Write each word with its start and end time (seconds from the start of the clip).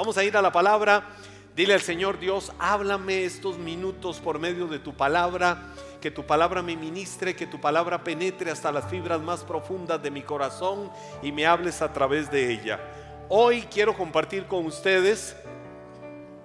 Vamos 0.00 0.16
a 0.16 0.24
ir 0.24 0.34
a 0.34 0.40
la 0.40 0.50
palabra. 0.50 1.10
Dile 1.54 1.74
al 1.74 1.82
Señor 1.82 2.18
Dios, 2.18 2.52
háblame 2.58 3.26
estos 3.26 3.58
minutos 3.58 4.18
por 4.18 4.38
medio 4.38 4.66
de 4.66 4.78
tu 4.78 4.94
palabra, 4.94 5.74
que 6.00 6.10
tu 6.10 6.24
palabra 6.24 6.62
me 6.62 6.74
ministre, 6.74 7.36
que 7.36 7.46
tu 7.46 7.60
palabra 7.60 8.02
penetre 8.02 8.50
hasta 8.50 8.72
las 8.72 8.88
fibras 8.88 9.20
más 9.20 9.44
profundas 9.44 10.02
de 10.02 10.10
mi 10.10 10.22
corazón 10.22 10.90
y 11.22 11.32
me 11.32 11.44
hables 11.44 11.82
a 11.82 11.92
través 11.92 12.30
de 12.30 12.50
ella. 12.50 12.80
Hoy 13.28 13.66
quiero 13.70 13.94
compartir 13.94 14.46
con 14.46 14.64
ustedes, 14.64 15.36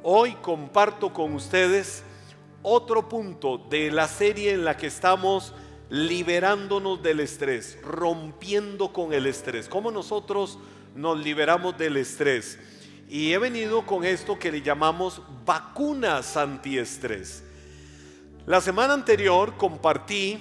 hoy 0.03 0.33
comparto 0.41 1.13
con 1.13 1.33
ustedes 1.33 2.03
otro 2.61 3.07
punto 3.07 3.57
de 3.57 3.89
la 3.89 4.09
serie 4.09 4.51
en 4.51 4.65
la 4.65 4.75
que 4.75 4.87
estamos 4.87 5.53
liberándonos 5.89 7.01
del 7.01 7.21
estrés, 7.21 7.77
rompiendo 7.83 8.91
con 8.91 9.13
el 9.13 9.25
estrés. 9.25 9.69
¿Cómo 9.69 9.91
nosotros 9.91 10.59
nos 10.93 11.17
liberamos 11.17 11.77
del 11.77 11.95
estrés? 11.95 12.59
Y 13.07 13.33
he 13.33 13.37
venido 13.37 13.85
con 13.85 14.03
esto 14.03 14.39
que 14.39 14.51
le 14.51 14.61
llamamos 14.61 15.21
vacunas 15.45 16.35
antiestrés. 16.37 17.43
La 18.45 18.61
semana 18.61 18.93
anterior 18.93 19.57
compartí 19.57 20.39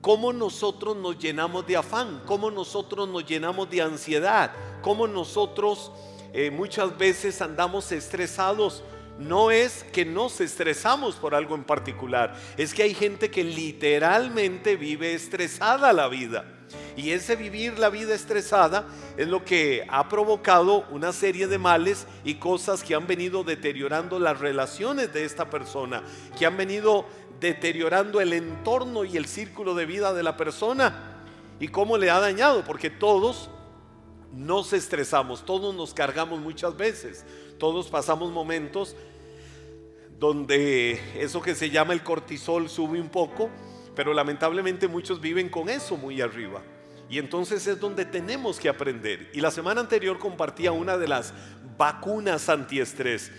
cómo 0.00 0.32
nosotros 0.32 0.96
nos 0.96 1.18
llenamos 1.18 1.66
de 1.66 1.76
afán, 1.76 2.22
cómo 2.26 2.50
nosotros 2.50 3.08
nos 3.08 3.26
llenamos 3.26 3.68
de 3.70 3.82
ansiedad, 3.82 4.52
cómo 4.82 5.06
nosotros 5.06 5.90
eh, 6.32 6.50
muchas 6.50 6.96
veces 6.96 7.40
andamos 7.40 7.90
estresados. 7.90 8.84
No 9.18 9.50
es 9.50 9.82
que 9.82 10.04
nos 10.04 10.42
estresamos 10.42 11.16
por 11.16 11.34
algo 11.34 11.54
en 11.54 11.64
particular, 11.64 12.36
es 12.58 12.74
que 12.74 12.82
hay 12.82 12.92
gente 12.92 13.30
que 13.30 13.42
literalmente 13.42 14.76
vive 14.76 15.14
estresada 15.14 15.92
la 15.94 16.08
vida. 16.08 16.55
Y 16.96 17.10
ese 17.10 17.36
vivir 17.36 17.78
la 17.78 17.90
vida 17.90 18.14
estresada 18.14 18.86
es 19.16 19.28
lo 19.28 19.44
que 19.44 19.84
ha 19.88 20.08
provocado 20.08 20.86
una 20.90 21.12
serie 21.12 21.46
de 21.46 21.58
males 21.58 22.06
y 22.24 22.34
cosas 22.34 22.82
que 22.82 22.94
han 22.94 23.06
venido 23.06 23.44
deteriorando 23.44 24.18
las 24.18 24.40
relaciones 24.40 25.12
de 25.12 25.24
esta 25.24 25.50
persona, 25.50 26.02
que 26.38 26.46
han 26.46 26.56
venido 26.56 27.06
deteriorando 27.40 28.20
el 28.20 28.32
entorno 28.32 29.04
y 29.04 29.16
el 29.16 29.26
círculo 29.26 29.74
de 29.74 29.86
vida 29.86 30.14
de 30.14 30.22
la 30.22 30.36
persona. 30.36 31.22
¿Y 31.60 31.68
cómo 31.68 31.98
le 31.98 32.10
ha 32.10 32.20
dañado? 32.20 32.64
Porque 32.64 32.90
todos 32.90 33.50
nos 34.32 34.72
estresamos, 34.72 35.44
todos 35.44 35.74
nos 35.74 35.94
cargamos 35.94 36.40
muchas 36.40 36.76
veces, 36.76 37.24
todos 37.58 37.88
pasamos 37.88 38.30
momentos 38.32 38.94
donde 40.18 41.00
eso 41.20 41.42
que 41.42 41.54
se 41.54 41.70
llama 41.70 41.92
el 41.92 42.02
cortisol 42.02 42.68
sube 42.68 43.00
un 43.00 43.08
poco, 43.08 43.50
pero 43.96 44.12
lamentablemente 44.12 44.86
muchos 44.86 45.20
viven 45.20 45.48
con 45.48 45.68
eso 45.68 45.96
muy 45.96 46.20
arriba. 46.20 46.62
Y 47.08 47.18
entonces 47.18 47.66
es 47.66 47.80
donde 47.80 48.04
tenemos 48.04 48.60
que 48.60 48.68
aprender. 48.68 49.30
Y 49.32 49.40
la 49.40 49.50
semana 49.50 49.80
anterior 49.80 50.18
compartía 50.18 50.70
una 50.70 50.98
de 50.98 51.08
las 51.08 51.32
vacunas 51.78 52.48
antiestrés 52.48 53.32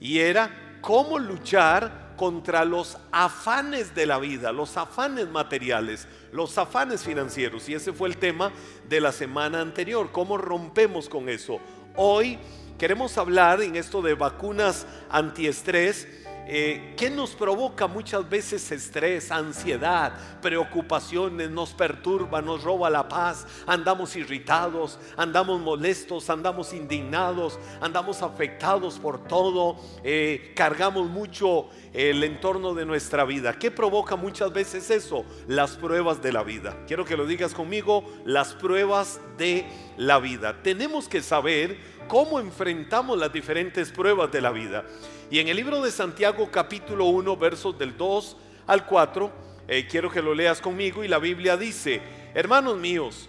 y 0.00 0.20
era 0.20 0.78
cómo 0.80 1.18
luchar 1.18 2.14
contra 2.16 2.64
los 2.64 2.96
afanes 3.10 3.94
de 3.94 4.06
la 4.06 4.18
vida, 4.18 4.52
los 4.52 4.76
afanes 4.76 5.28
materiales, 5.28 6.06
los 6.30 6.56
afanes 6.58 7.02
financieros. 7.02 7.68
Y 7.68 7.74
ese 7.74 7.92
fue 7.92 8.08
el 8.08 8.18
tema 8.18 8.52
de 8.88 9.00
la 9.00 9.10
semana 9.10 9.60
anterior, 9.60 10.12
cómo 10.12 10.38
rompemos 10.38 11.08
con 11.08 11.28
eso. 11.28 11.58
Hoy 11.96 12.38
queremos 12.78 13.18
hablar 13.18 13.62
en 13.62 13.74
esto 13.74 14.00
de 14.00 14.14
vacunas 14.14 14.86
antiestrés 15.10 16.06
eh, 16.46 16.94
¿Qué 16.96 17.08
nos 17.10 17.30
provoca 17.30 17.86
muchas 17.86 18.28
veces 18.28 18.70
estrés, 18.70 19.30
ansiedad, 19.30 20.12
preocupaciones? 20.42 21.50
Nos 21.50 21.72
perturba, 21.72 22.42
nos 22.42 22.62
roba 22.62 22.90
la 22.90 23.08
paz, 23.08 23.46
andamos 23.66 24.14
irritados, 24.16 24.98
andamos 25.16 25.60
molestos, 25.60 26.28
andamos 26.28 26.72
indignados, 26.72 27.58
andamos 27.80 28.22
afectados 28.22 28.98
por 28.98 29.24
todo, 29.24 29.76
eh, 30.02 30.52
cargamos 30.54 31.08
mucho 31.08 31.68
el 31.94 32.22
entorno 32.24 32.74
de 32.74 32.84
nuestra 32.84 33.24
vida. 33.24 33.58
¿Qué 33.58 33.70
provoca 33.70 34.16
muchas 34.16 34.52
veces 34.52 34.90
eso? 34.90 35.24
Las 35.46 35.76
pruebas 35.76 36.20
de 36.20 36.32
la 36.32 36.42
vida. 36.42 36.76
Quiero 36.86 37.04
que 37.04 37.16
lo 37.16 37.26
digas 37.26 37.54
conmigo, 37.54 38.04
las 38.24 38.52
pruebas 38.54 39.20
de 39.38 39.66
la 39.96 40.18
vida. 40.18 40.62
Tenemos 40.62 41.08
que 41.08 41.22
saber 41.22 41.93
cómo 42.08 42.40
enfrentamos 42.40 43.18
las 43.18 43.32
diferentes 43.32 43.90
pruebas 43.90 44.30
de 44.30 44.40
la 44.40 44.50
vida. 44.50 44.84
Y 45.30 45.38
en 45.38 45.48
el 45.48 45.56
libro 45.56 45.82
de 45.82 45.90
Santiago 45.90 46.50
capítulo 46.50 47.06
1 47.06 47.36
versos 47.36 47.78
del 47.78 47.96
2 47.96 48.36
al 48.66 48.86
4, 48.86 49.32
eh, 49.68 49.86
quiero 49.90 50.10
que 50.10 50.22
lo 50.22 50.34
leas 50.34 50.60
conmigo 50.60 51.02
y 51.02 51.08
la 51.08 51.18
Biblia 51.18 51.56
dice, 51.56 52.00
hermanos 52.34 52.78
míos, 52.78 53.28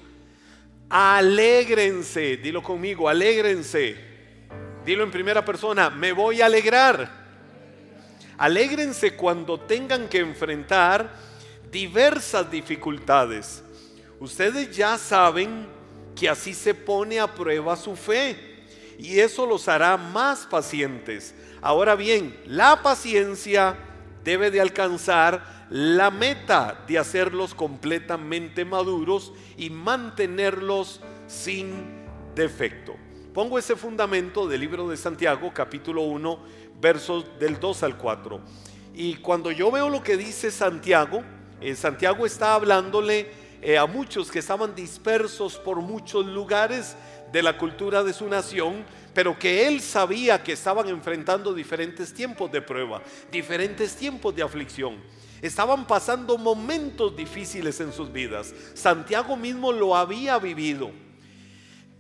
alégrense, 0.89 2.37
dilo 2.37 2.61
conmigo, 2.61 3.07
alégrense, 3.07 3.95
dilo 4.85 5.03
en 5.03 5.11
primera 5.11 5.43
persona, 5.43 5.89
me 5.89 6.11
voy 6.11 6.41
a 6.41 6.47
alegrar. 6.47 7.25
Alégrense 8.37 9.15
cuando 9.15 9.59
tengan 9.61 10.09
que 10.09 10.19
enfrentar 10.19 11.09
diversas 11.71 12.51
dificultades. 12.51 13.63
Ustedes 14.19 14.75
ya 14.75 14.97
saben 14.97 15.67
que 16.15 16.29
así 16.29 16.53
se 16.53 16.73
pone 16.73 17.19
a 17.19 17.33
prueba 17.33 17.75
su 17.75 17.95
fe 17.95 18.54
y 18.97 19.19
eso 19.19 19.45
los 19.45 19.67
hará 19.67 19.97
más 19.97 20.45
pacientes. 20.45 21.35
Ahora 21.61 21.95
bien, 21.95 22.37
la 22.45 22.81
paciencia 22.81 23.77
debe 24.23 24.51
de 24.51 24.61
alcanzar 24.61 25.67
la 25.69 26.11
meta 26.11 26.83
de 26.87 26.99
hacerlos 26.99 27.55
completamente 27.55 28.65
maduros 28.65 29.33
y 29.57 29.69
mantenerlos 29.69 31.01
sin 31.27 31.73
defecto. 32.35 32.95
Pongo 33.33 33.57
ese 33.59 33.75
fundamento 33.75 34.47
del 34.47 34.61
libro 34.61 34.87
de 34.87 34.97
Santiago, 34.97 35.51
capítulo 35.53 36.03
1, 36.03 36.39
versos 36.79 37.25
del 37.39 37.59
2 37.59 37.83
al 37.83 37.97
4. 37.97 38.39
Y 38.93 39.15
cuando 39.15 39.51
yo 39.51 39.71
veo 39.71 39.89
lo 39.89 40.01
que 40.01 40.15
dice 40.15 40.51
Santiago, 40.51 41.21
eh, 41.59 41.75
Santiago 41.75 42.25
está 42.25 42.53
hablándole 42.53 43.29
eh, 43.61 43.77
a 43.77 43.85
muchos 43.87 44.31
que 44.31 44.39
estaban 44.39 44.75
dispersos 44.75 45.57
por 45.57 45.81
muchos 45.81 46.25
lugares 46.25 46.95
de 47.31 47.43
la 47.43 47.57
cultura 47.57 48.03
de 48.03 48.13
su 48.13 48.27
nación, 48.27 48.85
pero 49.13 49.37
que 49.37 49.67
él 49.67 49.81
sabía 49.81 50.43
que 50.43 50.53
estaban 50.53 50.87
enfrentando 50.89 51.53
diferentes 51.53 52.13
tiempos 52.13 52.51
de 52.51 52.61
prueba, 52.61 53.01
diferentes 53.31 53.95
tiempos 53.95 54.35
de 54.35 54.43
aflicción. 54.43 54.97
Estaban 55.41 55.85
pasando 55.85 56.37
momentos 56.37 57.15
difíciles 57.15 57.79
en 57.79 57.91
sus 57.91 58.11
vidas. 58.11 58.53
Santiago 58.73 59.35
mismo 59.35 59.71
lo 59.71 59.95
había 59.95 60.39
vivido. 60.39 60.91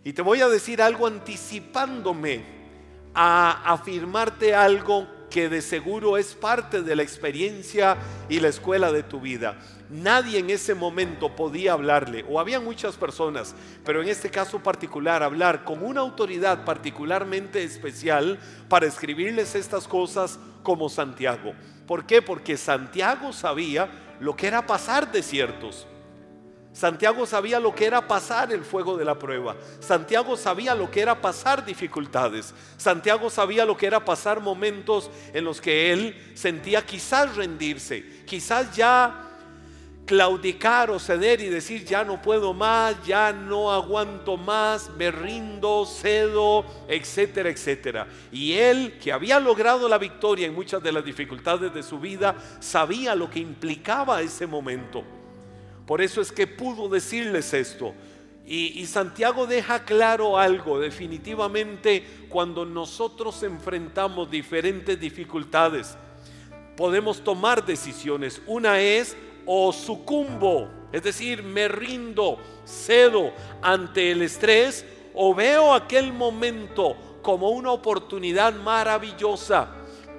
Y 0.03 0.13
te 0.13 0.21
voy 0.21 0.41
a 0.41 0.49
decir 0.49 0.81
algo 0.81 1.07
anticipándome 1.07 2.43
a 3.13 3.73
afirmarte 3.73 4.53
algo 4.53 5.07
que 5.29 5.49
de 5.49 5.61
seguro 5.61 6.17
es 6.17 6.35
parte 6.35 6.81
de 6.81 6.95
la 6.95 7.03
experiencia 7.03 7.97
y 8.29 8.39
la 8.39 8.49
escuela 8.49 8.91
de 8.91 9.03
tu 9.03 9.19
vida. 9.19 9.57
Nadie 9.89 10.39
en 10.39 10.49
ese 10.49 10.73
momento 10.73 11.35
podía 11.35 11.73
hablarle, 11.73 12.25
o 12.27 12.39
había 12.39 12.59
muchas 12.59 12.95
personas, 12.95 13.53
pero 13.83 14.01
en 14.01 14.09
este 14.09 14.31
caso 14.31 14.59
particular, 14.59 15.21
hablar 15.21 15.63
con 15.63 15.83
una 15.83 16.01
autoridad 16.01 16.65
particularmente 16.65 17.63
especial 17.63 18.39
para 18.67 18.87
escribirles 18.87 19.53
estas 19.53 19.87
cosas 19.87 20.39
como 20.63 20.89
Santiago. 20.89 21.53
¿Por 21.85 22.05
qué? 22.07 22.21
Porque 22.21 22.57
Santiago 22.57 23.31
sabía 23.31 23.87
lo 24.19 24.35
que 24.35 24.47
era 24.47 24.65
pasar 24.65 25.11
desiertos. 25.11 25.85
Santiago 26.73 27.25
sabía 27.25 27.57
lo 27.59 27.73
que 27.73 27.85
era 27.85 28.05
pasar 28.05 28.51
el 28.51 28.65
fuego 28.65 28.97
de 28.97 29.05
la 29.05 29.17
prueba. 29.17 29.55
Santiago 29.79 30.35
sabía 30.35 30.75
lo 30.75 30.91
que 30.91 30.99
era 30.99 31.21
pasar 31.21 31.63
dificultades. 31.63 32.53
Santiago 32.75 33.29
sabía 33.29 33.65
lo 33.65 33.77
que 33.77 33.85
era 33.85 34.03
pasar 34.03 34.41
momentos 34.41 35.09
en 35.33 35.45
los 35.45 35.61
que 35.61 35.93
él 35.93 36.33
sentía 36.33 36.85
quizás 36.85 37.37
rendirse, 37.37 38.23
quizás 38.25 38.75
ya 38.75 39.34
claudicar 40.05 40.91
o 40.91 40.99
ceder 40.99 41.41
y 41.41 41.49
decir 41.49 41.83
ya 41.83 42.03
no 42.03 42.21
puedo 42.21 42.53
más, 42.53 42.95
ya 43.05 43.33
no 43.33 43.71
aguanto 43.71 44.37
más, 44.37 44.91
me 44.97 45.09
rindo, 45.09 45.85
cedo, 45.85 46.63
etcétera, 46.87 47.49
etcétera. 47.49 48.07
Y 48.31 48.53
él, 48.53 48.97
que 49.01 49.11
había 49.11 49.39
logrado 49.39 49.89
la 49.89 49.97
victoria 49.97 50.45
en 50.45 50.53
muchas 50.53 50.81
de 50.83 50.91
las 50.91 51.03
dificultades 51.03 51.73
de 51.73 51.81
su 51.81 51.99
vida, 51.99 52.35
sabía 52.59 53.15
lo 53.15 53.29
que 53.29 53.39
implicaba 53.39 54.21
ese 54.21 54.45
momento. 54.45 55.03
Por 55.87 56.01
eso 56.01 56.21
es 56.21 56.31
que 56.31 56.47
pudo 56.47 56.87
decirles 56.87 57.53
esto. 57.53 57.93
Y, 58.45 58.79
y 58.79 58.85
Santiago 58.85 59.47
deja 59.47 59.85
claro 59.85 60.37
algo, 60.37 60.79
definitivamente 60.79 62.05
cuando 62.29 62.63
nosotros 62.63 63.41
enfrentamos 63.41 64.29
diferentes 64.29 64.99
dificultades, 64.99 65.97
podemos 66.77 67.23
tomar 67.23 67.65
decisiones. 67.65 68.39
Una 68.45 68.79
es 68.79 69.17
o 69.45 69.71
sucumbo, 69.71 70.69
es 70.91 71.03
decir, 71.03 71.43
me 71.43 71.67
rindo, 71.67 72.37
cedo 72.65 73.31
ante 73.61 74.11
el 74.11 74.21
estrés 74.21 74.85
o 75.13 75.33
veo 75.33 75.73
aquel 75.73 76.13
momento 76.13 76.95
como 77.21 77.49
una 77.49 77.71
oportunidad 77.71 78.53
maravillosa, 78.53 79.67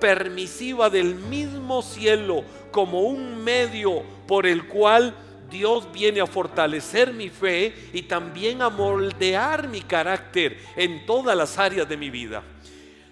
permisiva 0.00 0.90
del 0.90 1.14
mismo 1.14 1.82
cielo, 1.82 2.43
como 2.70 3.02
un 3.02 3.43
medio 3.43 4.02
por 4.26 4.46
el 4.46 4.67
cual 4.67 5.14
Dios 5.50 5.90
viene 5.93 6.20
a 6.20 6.26
fortalecer 6.26 7.12
mi 7.12 7.28
fe 7.31 7.73
y 7.93 8.02
también 8.02 8.62
a 8.62 8.69
moldear 8.69 9.69
mi 9.69 9.81
carácter 9.81 10.58
en 10.76 11.06
todas 11.06 11.37
las 11.37 11.58
áreas 11.58 11.88
de 11.88 11.96
mi 11.96 12.11
vida. 12.11 12.43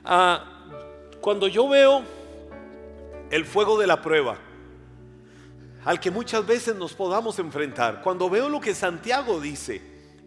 Ah, 0.05 0.45
cuando 1.21 1.47
yo 1.49 1.69
veo 1.69 2.03
el 3.31 3.45
fuego 3.45 3.79
de 3.79 3.87
la 3.87 4.03
prueba, 4.03 4.39
al 5.85 6.01
que 6.01 6.11
muchas 6.11 6.47
veces 6.47 6.75
nos 6.77 6.95
podamos 6.95 7.39
enfrentar, 7.39 8.03
cuando 8.03 8.31
veo 8.31 8.49
lo 8.49 8.61
que 8.61 8.75
Santiago 8.75 9.41
dice 9.41 9.81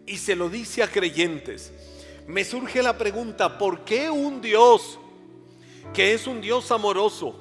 y 0.06 0.16
se 0.16 0.36
lo 0.36 0.48
dice 0.48 0.82
a 0.82 0.88
creyentes, 0.88 1.72
me 2.26 2.44
surge 2.44 2.82
la 2.82 2.96
pregunta, 2.96 3.58
¿por 3.58 3.84
qué 3.84 4.10
un 4.10 4.40
Dios 4.40 4.98
que 5.92 6.14
es 6.14 6.26
un 6.26 6.40
Dios 6.40 6.70
amoroso, 6.70 7.34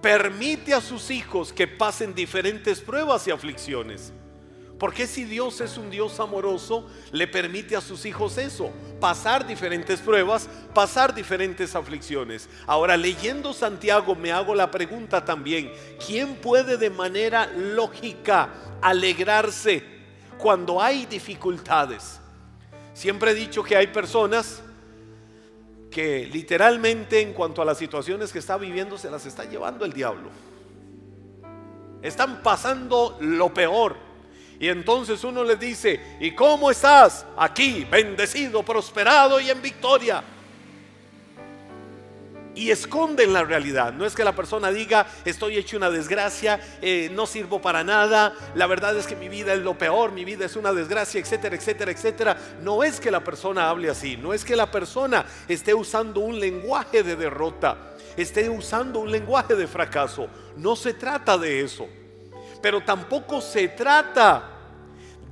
permite 0.00 0.74
a 0.74 0.80
sus 0.80 1.10
hijos 1.10 1.52
que 1.52 1.66
pasen 1.66 2.14
diferentes 2.14 2.80
pruebas 2.80 3.26
y 3.26 3.30
aflicciones. 3.30 4.12
Porque 4.78 5.06
si 5.06 5.24
Dios 5.24 5.60
es 5.62 5.78
un 5.78 5.90
Dios 5.90 6.20
amoroso, 6.20 6.86
le 7.10 7.26
permite 7.26 7.76
a 7.76 7.80
sus 7.80 8.04
hijos 8.04 8.36
eso, 8.36 8.70
pasar 9.00 9.46
diferentes 9.46 10.00
pruebas, 10.00 10.50
pasar 10.74 11.14
diferentes 11.14 11.74
aflicciones. 11.74 12.48
Ahora, 12.66 12.96
leyendo 12.96 13.54
Santiago, 13.54 14.14
me 14.14 14.32
hago 14.32 14.54
la 14.54 14.70
pregunta 14.70 15.24
también, 15.24 15.72
¿quién 16.06 16.36
puede 16.36 16.76
de 16.76 16.90
manera 16.90 17.46
lógica 17.46 18.50
alegrarse 18.82 19.82
cuando 20.36 20.82
hay 20.82 21.06
dificultades? 21.06 22.20
Siempre 22.92 23.30
he 23.30 23.34
dicho 23.34 23.62
que 23.62 23.76
hay 23.76 23.86
personas 23.86 24.62
que 25.90 26.26
literalmente 26.26 27.22
en 27.22 27.32
cuanto 27.32 27.62
a 27.62 27.64
las 27.64 27.78
situaciones 27.78 28.30
que 28.30 28.40
está 28.40 28.58
viviendo 28.58 28.98
se 28.98 29.10
las 29.10 29.24
está 29.24 29.44
llevando 29.44 29.86
el 29.86 29.94
diablo. 29.94 30.28
Están 32.02 32.42
pasando 32.42 33.16
lo 33.20 33.54
peor. 33.54 34.05
Y 34.58 34.68
entonces 34.68 35.22
uno 35.24 35.44
les 35.44 35.58
dice, 35.60 36.00
¿y 36.20 36.32
cómo 36.32 36.70
estás? 36.70 37.26
Aquí, 37.36 37.86
bendecido, 37.90 38.62
prosperado 38.62 39.38
y 39.40 39.50
en 39.50 39.60
victoria 39.60 40.22
y 42.56 42.70
esconden 42.70 43.32
la 43.32 43.44
realidad. 43.44 43.92
No 43.92 44.04
es 44.04 44.14
que 44.14 44.24
la 44.24 44.34
persona 44.34 44.72
diga, 44.72 45.06
estoy 45.24 45.58
hecho 45.58 45.76
una 45.76 45.90
desgracia, 45.90 46.58
eh, 46.82 47.10
no 47.12 47.26
sirvo 47.26 47.60
para 47.60 47.84
nada, 47.84 48.34
la 48.54 48.66
verdad 48.66 48.96
es 48.96 49.06
que 49.06 49.14
mi 49.14 49.28
vida 49.28 49.52
es 49.52 49.60
lo 49.60 49.78
peor, 49.78 50.10
mi 50.10 50.24
vida 50.24 50.46
es 50.46 50.56
una 50.56 50.72
desgracia, 50.72 51.20
etcétera, 51.20 51.54
etcétera, 51.54 51.92
etcétera. 51.92 52.36
No 52.62 52.82
es 52.82 52.98
que 52.98 53.10
la 53.10 53.22
persona 53.22 53.68
hable 53.68 53.90
así, 53.90 54.16
no 54.16 54.32
es 54.32 54.44
que 54.44 54.56
la 54.56 54.70
persona 54.70 55.26
esté 55.46 55.74
usando 55.74 56.20
un 56.20 56.40
lenguaje 56.40 57.02
de 57.02 57.14
derrota, 57.14 57.94
esté 58.16 58.48
usando 58.48 59.00
un 59.00 59.10
lenguaje 59.12 59.54
de 59.54 59.66
fracaso. 59.66 60.28
No 60.56 60.74
se 60.74 60.94
trata 60.94 61.36
de 61.36 61.60
eso. 61.60 61.86
Pero 62.60 62.82
tampoco 62.82 63.40
se 63.40 63.68
trata 63.68 64.50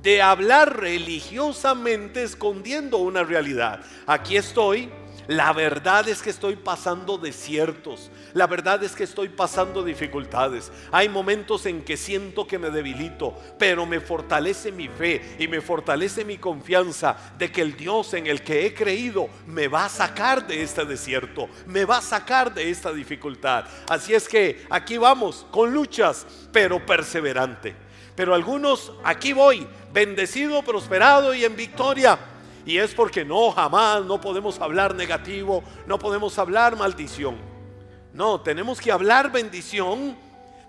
de 0.01 0.21
hablar 0.21 0.77
religiosamente 0.79 2.23
escondiendo 2.23 2.97
una 2.97 3.23
realidad. 3.23 3.81
Aquí 4.05 4.37
estoy 4.37 4.91
la 5.27 5.53
verdad 5.53 6.07
es 6.07 6.21
que 6.21 6.29
estoy 6.29 6.55
pasando 6.55 7.17
desiertos. 7.17 8.11
La 8.35 8.47
verdad 8.47 8.83
es 8.83 8.97
que 8.97 9.05
estoy 9.05 9.29
pasando 9.29 9.81
dificultades. 9.81 10.69
Hay 10.91 11.07
momentos 11.07 11.65
en 11.67 11.85
que 11.85 11.95
siento 11.95 12.45
que 12.45 12.59
me 12.59 12.69
debilito, 12.69 13.33
pero 13.57 13.85
me 13.85 14.01
fortalece 14.01 14.73
mi 14.73 14.89
fe 14.89 15.37
y 15.39 15.47
me 15.47 15.61
fortalece 15.61 16.25
mi 16.25 16.37
confianza 16.37 17.15
de 17.37 17.49
que 17.49 17.61
el 17.61 17.77
Dios 17.77 18.13
en 18.13 18.27
el 18.27 18.41
que 18.41 18.65
he 18.65 18.73
creído 18.73 19.29
me 19.47 19.69
va 19.69 19.85
a 19.85 19.89
sacar 19.89 20.45
de 20.45 20.61
este 20.61 20.83
desierto, 20.83 21.47
me 21.65 21.85
va 21.85 21.99
a 21.99 22.01
sacar 22.01 22.53
de 22.53 22.69
esta 22.69 22.91
dificultad. 22.91 23.63
Así 23.87 24.13
es 24.13 24.27
que 24.27 24.65
aquí 24.69 24.97
vamos 24.97 25.45
con 25.49 25.73
luchas, 25.73 26.27
pero 26.51 26.85
perseverante. 26.85 27.73
Pero 28.17 28.35
algunos, 28.35 28.91
aquí 29.05 29.31
voy, 29.31 29.65
bendecido, 29.93 30.61
prosperado 30.61 31.33
y 31.33 31.45
en 31.45 31.55
victoria 31.55 32.19
y 32.65 32.79
es 32.79 32.93
porque 32.93 33.23
no, 33.23 33.51
jamás 33.51 34.03
no 34.03 34.19
podemos 34.19 34.59
hablar 34.59 34.93
negativo, 34.93 35.63
no 35.87 35.97
podemos 35.97 36.37
hablar 36.37 36.75
maldición. 36.75 37.54
No, 38.15 38.39
tenemos 38.39 38.79
que 38.79 38.93
hablar 38.93 39.29
bendición, 39.29 40.15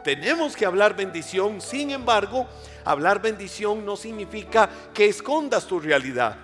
tenemos 0.02 0.56
que 0.56 0.66
hablar 0.66 0.96
bendición. 0.96 1.60
Sin 1.60 1.92
embargo, 1.92 2.48
hablar 2.84 3.22
bendición 3.22 3.86
no 3.86 3.96
significa 3.96 4.68
que 4.92 5.06
escondas 5.06 5.64
tu 5.64 5.78
realidad. 5.78 6.36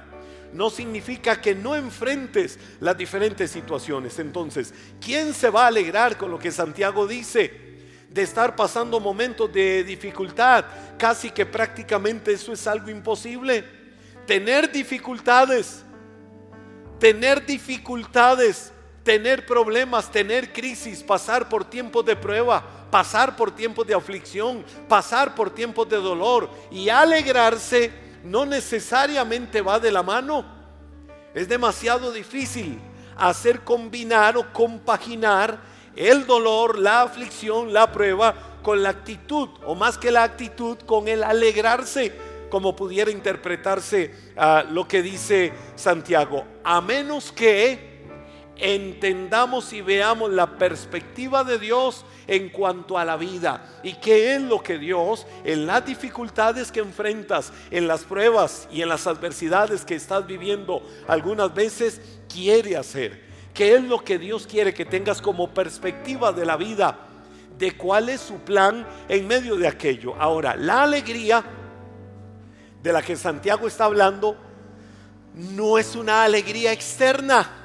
No 0.53 0.71
significa 0.71 1.41
que 1.41 1.57
no 1.57 1.75
enfrentes 1.75 2.57
las 2.79 2.97
diferentes 2.97 3.51
situaciones. 3.51 4.21
Entonces, 4.21 4.73
¿quién 5.01 5.35
se 5.35 5.51
va 5.51 5.65
a 5.65 5.67
alegrar 5.67 6.17
con 6.17 6.31
lo 6.31 6.39
que 6.39 6.51
Santiago 6.53 7.07
dice? 7.07 7.61
de 8.09 8.21
estar 8.21 8.55
pasando 8.55 9.01
momentos 9.01 9.51
de 9.51 9.83
dificultad, 9.85 10.67
casi 10.99 11.31
que 11.31 11.47
prácticamente 11.47 12.35
eso 12.35 12.53
es 12.53 12.67
algo 12.67 12.91
imposible 12.91 13.65
tener 14.27 14.71
dificultades, 14.71 15.83
tener 16.99 17.45
dificultades, 17.47 18.71
tener 19.03 19.47
problemas, 19.47 20.11
tener 20.11 20.53
crisis, 20.53 21.03
pasar 21.03 21.49
por 21.49 21.65
tiempos 21.65 22.05
de 22.05 22.17
prueba, 22.17 22.63
pasar 22.91 23.37
por 23.37 23.55
tiempos 23.55 23.87
de 23.87 23.95
aflicción, 23.95 24.65
pasar 24.89 25.35
por 25.35 25.51
tiempos 25.51 25.89
de 25.89 25.97
dolor 25.97 26.51
y 26.71 26.89
alegrarse 26.89 27.91
no 28.25 28.47
necesariamente 28.47 29.61
va 29.61 29.81
de 29.81 29.91
la 29.91 30.03
mano. 30.03 30.45
Es 31.35 31.49
demasiado 31.49 32.13
difícil 32.13 32.79
hacer 33.17 33.61
combinar 33.61 34.37
o 34.37 34.53
compaginar 34.53 35.59
el 35.97 36.27
dolor, 36.27 36.79
la 36.79 37.03
aflicción, 37.03 37.73
la 37.73 37.91
prueba 37.91 38.35
con 38.63 38.83
la 38.83 38.91
actitud, 38.91 39.49
o 39.65 39.75
más 39.75 39.99
que 39.99 40.11
la 40.11 40.23
actitud, 40.23 40.79
con 40.87 41.09
el 41.09 41.25
alegrarse 41.25 42.13
como 42.49 42.77
pudiera 42.77 43.11
interpretarse 43.11 44.15
ah, 44.37 44.63
lo 44.71 44.87
que 44.87 45.01
dice 45.01 45.53
Santiago, 45.75 46.45
a 46.63 46.83
menos 46.83 47.33
que 47.33 47.92
entendamos 48.57 49.73
y 49.73 49.81
veamos 49.81 50.31
la 50.31 50.59
perspectiva 50.59 51.45
de 51.45 51.59
Dios 51.59 52.05
en 52.27 52.51
cuanto 52.51 52.99
a 52.99 53.05
la 53.05 53.17
vida 53.17 53.81
y 53.83 53.95
qué 53.95 54.35
es 54.35 54.43
lo 54.43 54.63
que 54.63 54.79
Dios 54.79 55.27
en 55.45 55.67
las 55.67 55.85
dificultades 55.85 56.71
que 56.71 56.81
enfrentas, 56.81 57.53
en 57.71 57.89
las 57.89 58.05
pruebas 58.05 58.69
y 58.71 58.83
en 58.83 58.89
las 58.89 59.07
adversidades 59.07 59.85
que 59.85 59.95
estás 59.95 60.27
viviendo 60.27 60.83
algunas 61.09 61.53
veces 61.53 62.01
quiere 62.33 62.77
hacer. 62.77 63.33
¿Qué 63.55 63.75
es 63.75 63.83
lo 63.83 64.03
que 64.03 64.19
Dios 64.19 64.47
quiere 64.47 64.73
que 64.73 64.85
tengas 64.85 65.21
como 65.21 65.53
perspectiva 65.53 66.33
de 66.33 66.47
la 66.47 66.57
vida? 66.57 66.99
De 67.59 67.77
cuál 67.77 68.09
es 68.09 68.21
su 68.21 68.39
plan 68.39 68.87
en 69.09 69.27
medio 69.27 69.57
de 69.57 69.69
aquello. 69.69 70.15
Ahora, 70.19 70.57
la 70.57 70.85
alegría 70.85 71.45
de 72.83 72.93
la 72.93 73.03
que 73.03 73.15
Santiago 73.15 73.69
está 73.69 73.85
hablando 73.85 74.37
no 75.35 75.79
es 75.79 75.95
una 75.95 76.25
alegría 76.25 76.73
externa. 76.73 77.62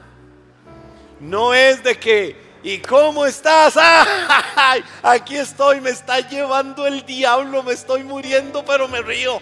No 1.19 1.53
es 1.53 1.83
de 1.83 1.97
que, 1.97 2.35
¿y 2.63 2.79
cómo 2.79 3.25
estás? 3.25 3.75
aquí 5.03 5.38
estoy, 5.38 5.81
me 5.81 5.89
está 5.89 6.19
llevando 6.19 6.86
el 6.86 7.05
diablo, 7.05 7.63
me 7.63 7.74
estoy 7.74 8.03
muriendo, 8.03 8.63
pero 8.63 8.88
me 8.88 9.01
río. 9.01 9.41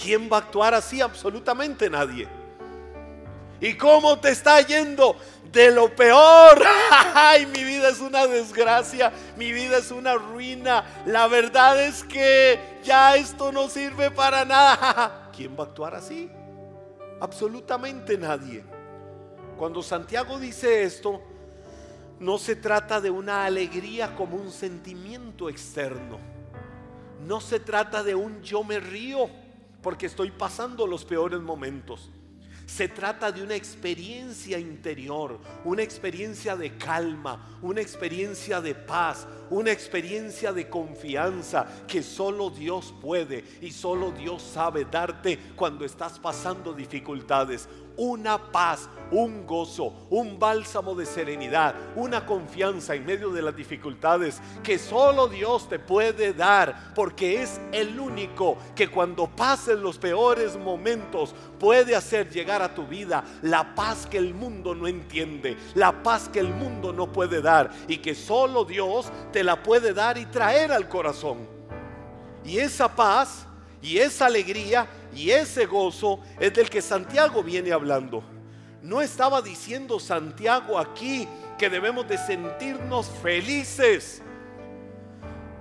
¿Quién 0.00 0.28
va 0.30 0.38
a 0.38 0.40
actuar 0.40 0.74
así? 0.74 1.00
Absolutamente 1.00 1.90
nadie. 1.90 2.28
¿Y 3.60 3.74
cómo 3.74 4.18
te 4.18 4.30
está 4.30 4.60
yendo? 4.60 5.16
De 5.50 5.70
lo 5.70 5.94
peor. 5.94 6.62
Ay, 7.14 7.46
mi 7.46 7.64
vida 7.64 7.88
es 7.88 8.00
una 8.00 8.26
desgracia. 8.26 9.12
Mi 9.36 9.52
vida 9.52 9.78
es 9.78 9.90
una 9.90 10.14
ruina. 10.14 10.84
La 11.06 11.26
verdad 11.26 11.82
es 11.82 12.04
que 12.04 12.78
ya 12.84 13.16
esto 13.16 13.50
no 13.50 13.68
sirve 13.68 14.10
para 14.10 14.44
nada. 14.44 15.30
¿Quién 15.36 15.56
va 15.58 15.64
a 15.64 15.66
actuar 15.66 15.94
así? 15.94 16.30
Absolutamente 17.20 18.16
nadie. 18.16 18.77
Cuando 19.58 19.82
Santiago 19.82 20.38
dice 20.38 20.84
esto, 20.84 21.20
no 22.20 22.38
se 22.38 22.54
trata 22.54 23.00
de 23.00 23.10
una 23.10 23.44
alegría 23.44 24.14
como 24.14 24.36
un 24.36 24.52
sentimiento 24.52 25.48
externo. 25.48 26.20
No 27.26 27.40
se 27.40 27.58
trata 27.58 28.04
de 28.04 28.14
un 28.14 28.40
yo 28.40 28.62
me 28.62 28.78
río 28.78 29.28
porque 29.82 30.06
estoy 30.06 30.30
pasando 30.30 30.86
los 30.86 31.04
peores 31.04 31.40
momentos. 31.40 32.08
Se 32.66 32.86
trata 32.86 33.32
de 33.32 33.42
una 33.42 33.56
experiencia 33.56 34.60
interior, 34.60 35.40
una 35.64 35.82
experiencia 35.82 36.54
de 36.54 36.76
calma, 36.76 37.58
una 37.60 37.80
experiencia 37.80 38.60
de 38.60 38.76
paz, 38.76 39.26
una 39.50 39.72
experiencia 39.72 40.52
de 40.52 40.68
confianza 40.68 41.66
que 41.88 42.02
solo 42.04 42.50
Dios 42.50 42.94
puede 43.00 43.42
y 43.60 43.72
solo 43.72 44.12
Dios 44.12 44.40
sabe 44.42 44.84
darte 44.84 45.36
cuando 45.56 45.84
estás 45.84 46.18
pasando 46.20 46.74
dificultades 46.74 47.68
una 47.98 48.38
paz, 48.50 48.88
un 49.10 49.46
gozo, 49.46 49.92
un 50.10 50.38
bálsamo 50.38 50.94
de 50.94 51.04
serenidad, 51.04 51.74
una 51.96 52.24
confianza 52.24 52.94
en 52.94 53.04
medio 53.04 53.30
de 53.30 53.42
las 53.42 53.54
dificultades 53.54 54.40
que 54.62 54.78
solo 54.78 55.28
Dios 55.28 55.68
te 55.68 55.78
puede 55.78 56.32
dar, 56.32 56.94
porque 56.94 57.42
es 57.42 57.60
el 57.72 57.98
único 57.98 58.56
que 58.74 58.88
cuando 58.88 59.26
pasen 59.26 59.82
los 59.82 59.98
peores 59.98 60.56
momentos 60.56 61.34
puede 61.58 61.96
hacer 61.96 62.30
llegar 62.30 62.62
a 62.62 62.74
tu 62.74 62.86
vida 62.86 63.24
la 63.42 63.74
paz 63.74 64.06
que 64.06 64.18
el 64.18 64.32
mundo 64.32 64.74
no 64.74 64.86
entiende, 64.86 65.56
la 65.74 66.02
paz 66.02 66.28
que 66.28 66.38
el 66.38 66.54
mundo 66.54 66.92
no 66.92 67.12
puede 67.12 67.42
dar 67.42 67.70
y 67.88 67.98
que 67.98 68.14
solo 68.14 68.64
Dios 68.64 69.10
te 69.32 69.42
la 69.42 69.62
puede 69.62 69.92
dar 69.92 70.16
y 70.18 70.26
traer 70.26 70.70
al 70.70 70.88
corazón. 70.88 71.48
Y 72.44 72.58
esa 72.58 72.94
paz 72.94 73.47
y 73.82 73.98
esa 73.98 74.26
alegría 74.26 74.86
y 75.14 75.30
ese 75.30 75.66
gozo 75.66 76.20
es 76.38 76.52
del 76.54 76.68
que 76.68 76.82
Santiago 76.82 77.42
viene 77.42 77.72
hablando. 77.72 78.22
No 78.82 79.00
estaba 79.00 79.42
diciendo 79.42 79.98
Santiago 79.98 80.78
aquí 80.78 81.28
que 81.58 81.68
debemos 81.68 82.08
de 82.08 82.18
sentirnos 82.18 83.10
felices 83.22 84.22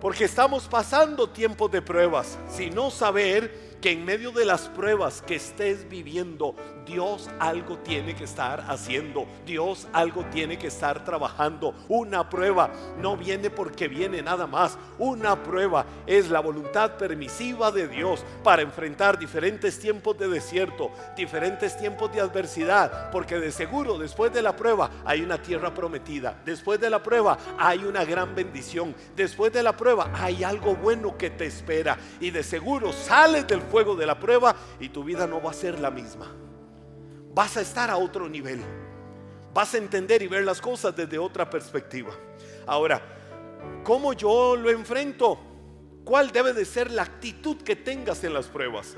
porque 0.01 0.25
estamos 0.25 0.67
pasando 0.67 1.29
tiempos 1.29 1.71
de 1.71 1.81
pruebas, 1.81 2.37
sino 2.47 2.91
saber 2.91 3.67
que 3.81 3.91
en 3.91 4.05
medio 4.05 4.31
de 4.31 4.45
las 4.45 4.69
pruebas 4.69 5.21
que 5.21 5.35
estés 5.35 5.87
viviendo, 5.87 6.55
Dios 6.85 7.29
algo 7.39 7.77
tiene 7.79 8.15
que 8.15 8.23
estar 8.23 8.65
haciendo, 8.69 9.27
Dios 9.45 9.87
algo 9.93 10.25
tiene 10.25 10.57
que 10.57 10.67
estar 10.67 11.03
trabajando. 11.03 11.75
Una 11.87 12.29
prueba 12.29 12.71
no 12.99 13.17
viene 13.17 13.49
porque 13.49 13.87
viene 13.87 14.21
nada 14.21 14.47
más, 14.47 14.77
una 14.97 15.43
prueba 15.43 15.85
es 16.07 16.29
la 16.29 16.39
voluntad 16.39 16.97
permisiva 16.97 17.71
de 17.71 17.87
Dios 17.87 18.23
para 18.43 18.61
enfrentar 18.61 19.19
diferentes 19.19 19.79
tiempos 19.79 20.17
de 20.17 20.27
desierto, 20.27 20.91
diferentes 21.15 21.77
tiempos 21.77 22.11
de 22.11 22.21
adversidad, 22.21 23.11
porque 23.11 23.39
de 23.39 23.51
seguro 23.51 23.97
después 23.97 24.33
de 24.33 24.41
la 24.41 24.55
prueba 24.55 24.89
hay 25.05 25.21
una 25.21 25.41
tierra 25.41 25.73
prometida, 25.73 26.41
después 26.45 26.79
de 26.79 26.89
la 26.89 27.03
prueba 27.03 27.37
hay 27.59 27.79
una 27.79 28.05
gran 28.05 28.33
bendición, 28.33 28.95
después 29.15 29.53
de 29.53 29.61
la 29.61 29.75
prueba 29.75 29.86
hay 30.13 30.43
algo 30.43 30.75
bueno 30.75 31.17
que 31.17 31.29
te 31.29 31.45
espera 31.45 31.97
y 32.19 32.31
de 32.31 32.43
seguro 32.43 32.91
sales 32.93 33.47
del 33.47 33.61
fuego 33.61 33.95
de 33.95 34.05
la 34.05 34.19
prueba 34.19 34.55
y 34.79 34.89
tu 34.89 35.03
vida 35.03 35.27
no 35.27 35.41
va 35.41 35.51
a 35.51 35.53
ser 35.53 35.79
la 35.79 35.91
misma. 35.91 36.33
Vas 37.33 37.57
a 37.57 37.61
estar 37.61 37.89
a 37.89 37.97
otro 37.97 38.27
nivel. 38.27 38.61
Vas 39.53 39.73
a 39.73 39.77
entender 39.77 40.21
y 40.21 40.27
ver 40.27 40.43
las 40.43 40.61
cosas 40.61 40.95
desde 40.95 41.17
otra 41.17 41.49
perspectiva. 41.49 42.11
Ahora, 42.65 43.01
¿cómo 43.83 44.13
yo 44.13 44.55
lo 44.55 44.69
enfrento? 44.69 45.39
¿Cuál 46.03 46.31
debe 46.31 46.53
de 46.53 46.65
ser 46.65 46.91
la 46.91 47.03
actitud 47.03 47.57
que 47.57 47.75
tengas 47.75 48.23
en 48.23 48.33
las 48.33 48.47
pruebas? 48.47 48.95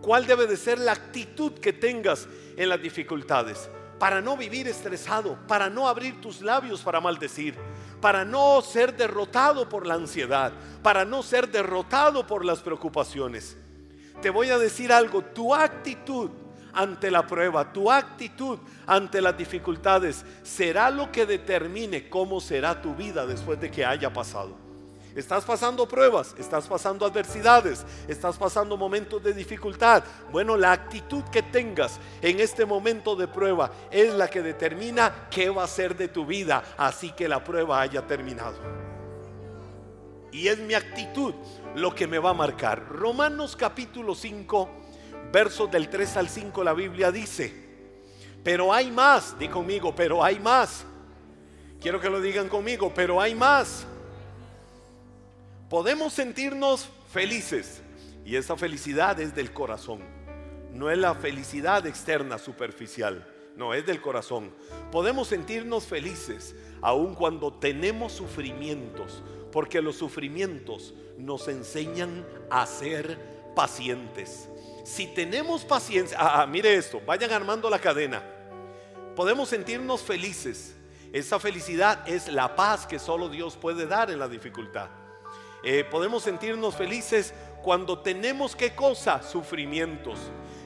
¿Cuál 0.00 0.26
debe 0.26 0.46
de 0.46 0.56
ser 0.56 0.78
la 0.78 0.92
actitud 0.92 1.52
que 1.52 1.72
tengas 1.72 2.28
en 2.56 2.68
las 2.68 2.80
dificultades? 2.80 3.70
Para 4.04 4.20
no 4.20 4.36
vivir 4.36 4.68
estresado, 4.68 5.38
para 5.48 5.70
no 5.70 5.88
abrir 5.88 6.20
tus 6.20 6.42
labios 6.42 6.82
para 6.82 7.00
maldecir, 7.00 7.54
para 8.02 8.22
no 8.22 8.60
ser 8.60 8.94
derrotado 8.94 9.66
por 9.66 9.86
la 9.86 9.94
ansiedad, 9.94 10.52
para 10.82 11.06
no 11.06 11.22
ser 11.22 11.48
derrotado 11.48 12.26
por 12.26 12.44
las 12.44 12.60
preocupaciones 12.60 13.56
te 14.24 14.30
voy 14.30 14.48
a 14.48 14.56
decir 14.56 14.90
algo, 14.90 15.22
tu 15.22 15.54
actitud 15.54 16.30
ante 16.72 17.10
la 17.10 17.26
prueba, 17.26 17.72
tu 17.74 17.90
actitud 17.90 18.58
ante 18.86 19.20
las 19.20 19.36
dificultades 19.36 20.24
será 20.42 20.88
lo 20.88 21.12
que 21.12 21.26
determine 21.26 22.08
cómo 22.08 22.40
será 22.40 22.80
tu 22.80 22.94
vida 22.94 23.26
después 23.26 23.60
de 23.60 23.70
que 23.70 23.84
haya 23.84 24.10
pasado. 24.10 24.63
Estás 25.14 25.44
pasando 25.44 25.86
pruebas, 25.86 26.34
estás 26.38 26.66
pasando 26.66 27.06
adversidades, 27.06 27.86
estás 28.08 28.36
pasando 28.36 28.76
momentos 28.76 29.22
de 29.22 29.32
dificultad. 29.32 30.02
Bueno, 30.32 30.56
la 30.56 30.72
actitud 30.72 31.22
que 31.30 31.40
tengas 31.40 32.00
en 32.20 32.40
este 32.40 32.66
momento 32.66 33.14
de 33.14 33.28
prueba 33.28 33.70
es 33.92 34.12
la 34.12 34.28
que 34.28 34.42
determina 34.42 35.28
qué 35.30 35.50
va 35.50 35.62
a 35.62 35.68
ser 35.68 35.96
de 35.96 36.08
tu 36.08 36.26
vida, 36.26 36.64
así 36.76 37.12
que 37.12 37.28
la 37.28 37.44
prueba 37.44 37.80
haya 37.80 38.04
terminado. 38.04 38.56
Y 40.32 40.48
es 40.48 40.58
mi 40.58 40.74
actitud 40.74 41.32
lo 41.76 41.94
que 41.94 42.08
me 42.08 42.18
va 42.18 42.30
a 42.30 42.34
marcar. 42.34 42.84
Romanos 42.88 43.54
capítulo 43.54 44.16
5, 44.16 44.68
versos 45.30 45.70
del 45.70 45.88
3 45.88 46.16
al 46.16 46.28
5, 46.28 46.64
la 46.64 46.72
Biblia 46.72 47.12
dice, 47.12 47.54
pero 48.42 48.72
hay 48.72 48.90
más, 48.90 49.38
di 49.38 49.46
conmigo, 49.46 49.94
pero 49.94 50.24
hay 50.24 50.40
más. 50.40 50.84
Quiero 51.80 52.00
que 52.00 52.10
lo 52.10 52.20
digan 52.20 52.48
conmigo, 52.48 52.92
pero 52.92 53.20
hay 53.20 53.36
más. 53.36 53.86
Podemos 55.74 56.12
sentirnos 56.12 56.88
felices 57.12 57.82
y 58.24 58.36
esa 58.36 58.56
felicidad 58.56 59.18
es 59.18 59.34
del 59.34 59.52
corazón, 59.52 60.02
no 60.72 60.88
es 60.88 60.96
la 60.96 61.16
felicidad 61.16 61.84
externa 61.88 62.38
superficial, 62.38 63.26
no 63.56 63.74
es 63.74 63.84
del 63.84 64.00
corazón. 64.00 64.54
Podemos 64.92 65.26
sentirnos 65.26 65.84
felices 65.86 66.54
aun 66.80 67.16
cuando 67.16 67.52
tenemos 67.52 68.12
sufrimientos, 68.12 69.20
porque 69.50 69.82
los 69.82 69.96
sufrimientos 69.96 70.94
nos 71.18 71.48
enseñan 71.48 72.24
a 72.52 72.64
ser 72.66 73.18
pacientes. 73.56 74.48
Si 74.84 75.08
tenemos 75.08 75.64
paciencia, 75.64 76.16
ah, 76.20 76.42
ah, 76.42 76.46
mire 76.46 76.72
esto, 76.72 77.02
vayan 77.04 77.32
armando 77.32 77.68
la 77.68 77.80
cadena. 77.80 78.22
Podemos 79.16 79.48
sentirnos 79.48 80.02
felices. 80.02 80.76
Esa 81.12 81.40
felicidad 81.40 82.08
es 82.08 82.28
la 82.28 82.54
paz 82.54 82.86
que 82.86 83.00
solo 83.00 83.28
Dios 83.28 83.56
puede 83.56 83.86
dar 83.86 84.12
en 84.12 84.20
la 84.20 84.28
dificultad. 84.28 84.88
Eh, 85.64 85.82
podemos 85.82 86.22
sentirnos 86.22 86.76
felices 86.76 87.32
cuando 87.62 87.98
tenemos 87.98 88.54
qué 88.54 88.74
cosa? 88.74 89.22
Sufrimientos. 89.22 90.18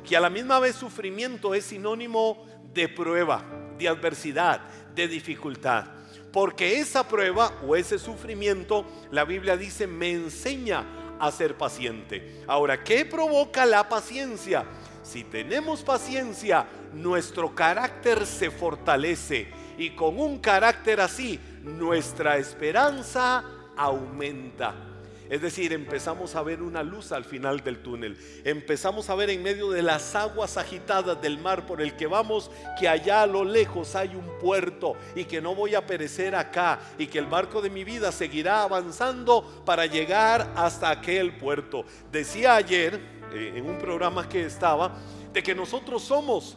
Que 0.05 0.17
a 0.17 0.21
la 0.21 0.29
misma 0.29 0.59
vez 0.59 0.75
sufrimiento 0.75 1.55
es 1.55 1.67
sinónimo 1.67 2.45
de 2.75 2.89
prueba, 2.89 3.45
de 3.79 3.89
adversidad, 3.89 4.61
de 4.95 5.07
dificultad. 5.07 5.85
Porque 6.33 6.81
esa 6.81 7.07
prueba 7.07 7.53
o 7.67 7.77
ese 7.77 7.99
sufrimiento, 7.99 8.85
la 9.11 9.25
Biblia 9.25 9.57
dice, 9.57 9.87
me 9.87 10.11
enseña 10.11 11.17
a 11.21 11.31
ser 11.31 11.57
paciente. 11.57 12.43
Ahora, 12.47 12.83
¿qué 12.83 13.05
provoca 13.05 13.65
la 13.65 13.89
paciencia? 13.89 14.65
Si 15.03 15.25
tenemos 15.25 15.83
paciencia, 15.83 16.67
nuestro 16.93 17.55
carácter 17.55 18.27
se 18.27 18.51
fortalece 18.51 19.49
y 19.79 19.91
con 19.91 20.19
un 20.19 20.39
carácter 20.39 21.01
así, 21.01 21.39
nuestra 21.63 22.37
esperanza 22.37 23.45
aumenta. 23.77 24.88
Es 25.31 25.43
decir, 25.43 25.75
empezamos 25.75 26.35
a 26.37 26.43
ver 26.43 26.63
una 26.63 26.83
luz 26.83 27.13
al 27.13 27.25
final 27.25 27.61
del 27.61 27.83
túnel. 27.83 28.17
Empezamos 28.45 29.11
a 29.11 29.15
ver 29.15 29.29
en 29.29 29.43
medio 29.43 29.71
de 29.71 29.83
las 29.83 30.15
aguas 30.15 30.57
agitadas 30.57 31.21
del 31.21 31.39
mar 31.39 31.67
por 31.67 31.83
el 31.83 31.97
que 31.97 32.07
vamos 32.07 32.51
que 32.81 32.89
allá 32.89 33.23
a 33.23 33.27
lo 33.27 33.45
lejos 33.45 33.95
hay 33.95 34.15
un 34.15 34.39
puerto 34.41 34.97
y 35.15 35.25
que 35.25 35.43
no 35.43 35.55
voy 35.55 35.75
a 35.75 35.87
perecer 35.87 36.35
acá 36.35 36.81
y 36.97 37.07
que 37.07 37.19
el 37.19 37.27
barco 37.27 37.61
de 37.61 37.69
mi 37.69 37.85
vida 37.85 38.11
seguirá 38.11 38.63
avanzando 38.63 39.63
para 39.67 39.85
llegar 39.85 40.51
hasta 40.57 40.89
aquel 40.89 41.37
puerto. 41.37 41.85
Decía 42.11 42.55
ayer 42.55 42.99
eh, 43.33 43.53
en 43.57 43.69
un 43.69 43.77
programa 43.77 44.27
que 44.27 44.47
estaba 44.47 44.97
de 45.33 45.43
que 45.43 45.55
nosotros 45.55 46.03
somos 46.03 46.57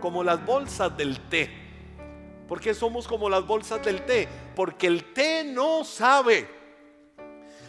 como 0.00 0.24
las 0.24 0.44
bolsas 0.44 0.96
del 0.96 1.20
té. 1.28 1.50
¿Por 2.48 2.60
qué 2.60 2.74
somos 2.74 3.06
como 3.06 3.28
las 3.28 3.46
bolsas 3.46 3.84
del 3.84 4.04
té? 4.04 4.26
Porque 4.56 4.88
el 4.88 5.12
té 5.12 5.44
no 5.44 5.84
sabe 5.84 6.57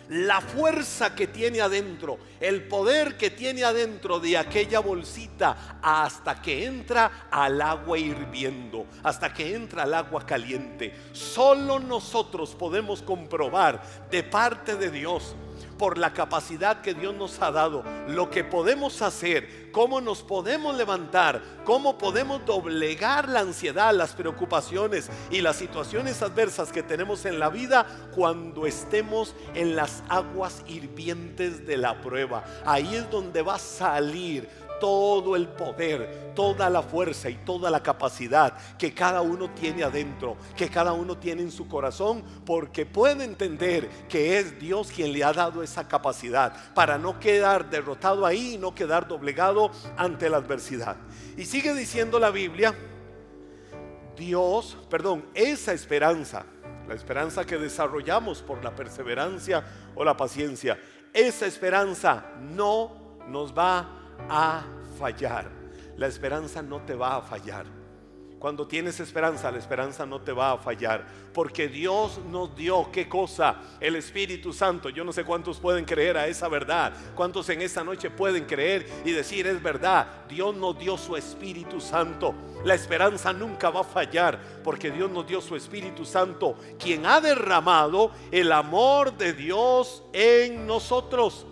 la 0.10 0.42
fuerza 0.42 1.16
que 1.16 1.28
tiene 1.28 1.62
adentro, 1.62 2.18
el 2.40 2.68
poder 2.68 3.16
que 3.18 3.30
tiene 3.30 3.64
adentro 3.64 4.20
de 4.20 4.38
aquella 4.38 4.80
bolsita 4.80 5.80
hasta 5.82 6.42
que 6.42 6.66
entra 6.66 7.28
al 7.30 7.62
agua 7.62 7.98
hirviendo, 7.98 8.88
hasta 9.04 9.34
que 9.34 9.56
entra 9.56 9.84
al 9.84 9.94
agua 9.94 10.26
caliente. 10.26 10.94
Solo 11.12 11.80
nosotros 11.80 12.56
podemos 12.56 13.02
comprobar 13.02 13.82
de 14.10 14.24
parte 14.24 14.76
de 14.76 14.90
Dios 14.90 15.36
por 15.80 15.98
la 15.98 16.14
capacidad 16.14 16.82
que 16.82 16.94
Dios 16.94 17.16
nos 17.16 17.42
ha 17.42 17.52
dado, 17.52 17.84
lo 18.08 18.30
que 18.30 18.44
podemos 18.44 19.02
hacer, 19.02 19.72
cómo 19.72 20.02
nos 20.02 20.22
podemos 20.22 20.76
levantar, 20.76 21.42
cómo 21.64 21.98
podemos 21.98 22.46
doblegar 22.46 23.30
la 23.30 23.40
ansiedad, 23.40 23.96
las 23.96 24.14
preocupaciones 24.14 25.10
y 25.32 25.42
las 25.42 25.56
situaciones 25.56 26.22
adversas 26.22 26.72
que 26.72 26.84
tenemos 26.84 27.26
en 27.26 27.40
la 27.40 27.50
vida 27.50 27.88
cuando 28.14 28.68
estemos 28.68 29.34
en 29.56 29.76
las 29.76 30.04
aguas 30.10 30.64
hirvientes 30.68 31.66
de 31.66 31.78
la 31.78 32.02
prueba. 32.02 32.44
Ahí 32.66 32.96
es 32.96 33.10
donde 33.10 33.42
va 33.42 33.56
a 33.56 33.60
salir 33.60 34.50
todo 34.80 35.36
el 35.36 35.48
poder, 35.48 36.32
toda 36.36 36.70
la 36.70 36.82
fuerza 36.82 37.30
y 37.30 37.36
toda 37.36 37.70
la 37.70 37.84
capacidad 37.84 38.54
que 38.78 38.94
cada 38.94 39.22
uno 39.22 39.50
tiene 39.52 39.84
adentro, 39.84 40.38
que 40.56 40.70
cada 40.70 40.94
uno 40.94 41.18
tiene 41.18 41.42
en 41.42 41.52
su 41.52 41.68
corazón, 41.68 42.24
porque 42.46 42.86
puede 42.86 43.24
entender 43.24 43.90
que 44.08 44.40
es 44.40 44.60
Dios 44.60 44.92
quien 44.92 45.14
le 45.14 45.24
ha 45.24 45.34
dado 45.34 45.62
esa 45.62 45.88
capacidad 45.88 46.74
para 46.74 46.98
no 46.98 47.20
quedar 47.20 47.70
derrotado 47.70 48.26
ahí 48.26 48.56
y 48.56 48.58
no 48.58 48.74
quedar 48.74 49.08
doblegado 49.08 49.72
ante 49.98 50.30
la 50.30 50.38
adversidad. 50.38 50.98
Y 51.38 51.46
sigue 51.46 51.74
diciendo 51.74 52.20
la 52.20 52.30
Biblia, 52.30 52.76
Dios, 54.16 54.78
perdón, 54.90 55.26
esa 55.34 55.72
esperanza, 55.74 56.46
la 56.88 56.94
esperanza 56.94 57.46
que 57.46 57.58
desarrollamos 57.58 58.42
por 58.42 58.64
la 58.64 58.76
perseverancia 58.76 59.64
o 59.96 60.04
la 60.04 60.18
paciencia, 60.18 60.78
esa 61.14 61.46
esperanza 61.46 62.26
no 62.40 63.18
nos 63.28 63.58
va 63.58 63.80
a 63.80 63.99
fallar. 64.98 65.50
La 65.98 66.08
esperanza 66.08 66.62
no 66.62 66.82
te 66.82 66.96
va 66.96 67.18
a 67.18 67.22
fallar. 67.22 67.80
Cuando 68.40 68.66
tienes 68.66 69.02
esperanza, 69.02 69.52
la 69.52 69.58
esperanza 69.58 70.06
no 70.06 70.22
te 70.22 70.32
va 70.32 70.54
a 70.54 70.58
fallar. 70.58 71.06
Porque 71.34 71.68
Dios 71.68 72.20
nos 72.30 72.56
dio, 72.56 72.90
¿qué 72.90 73.10
cosa? 73.10 73.58
El 73.82 73.98
Espíritu 73.98 74.54
Santo. 74.54 74.90
Yo 74.90 75.04
no 75.04 75.12
sé 75.12 75.26
cuántos 75.26 75.60
pueden 75.60 75.84
creer 75.84 76.18
a 76.18 76.26
esa 76.26 76.48
verdad. 76.48 76.94
Cuántos 77.16 77.50
en 77.50 77.62
esta 77.62 77.84
noche 77.84 78.10
pueden 78.10 78.46
creer 78.46 78.88
y 79.04 79.12
decir, 79.12 79.46
es 79.46 79.62
verdad. 79.62 80.26
Dios 80.30 80.56
nos 80.56 80.80
dio 80.80 80.98
su 80.98 81.18
Espíritu 81.18 81.82
Santo. 81.82 82.34
La 82.64 82.76
esperanza 82.76 83.34
nunca 83.34 83.70
va 83.72 83.82
a 83.82 83.84
fallar. 83.84 84.40
Porque 84.64 84.90
Dios 84.90 85.12
nos 85.12 85.28
dio 85.28 85.42
su 85.42 85.58
Espíritu 85.58 86.06
Santo. 86.06 86.56
Quien 86.80 87.06
ha 87.06 87.20
derramado 87.20 88.12
el 88.32 88.54
amor 88.54 89.18
de 89.18 89.34
Dios 89.34 90.02
en 90.14 90.66
nosotros. 90.66 91.46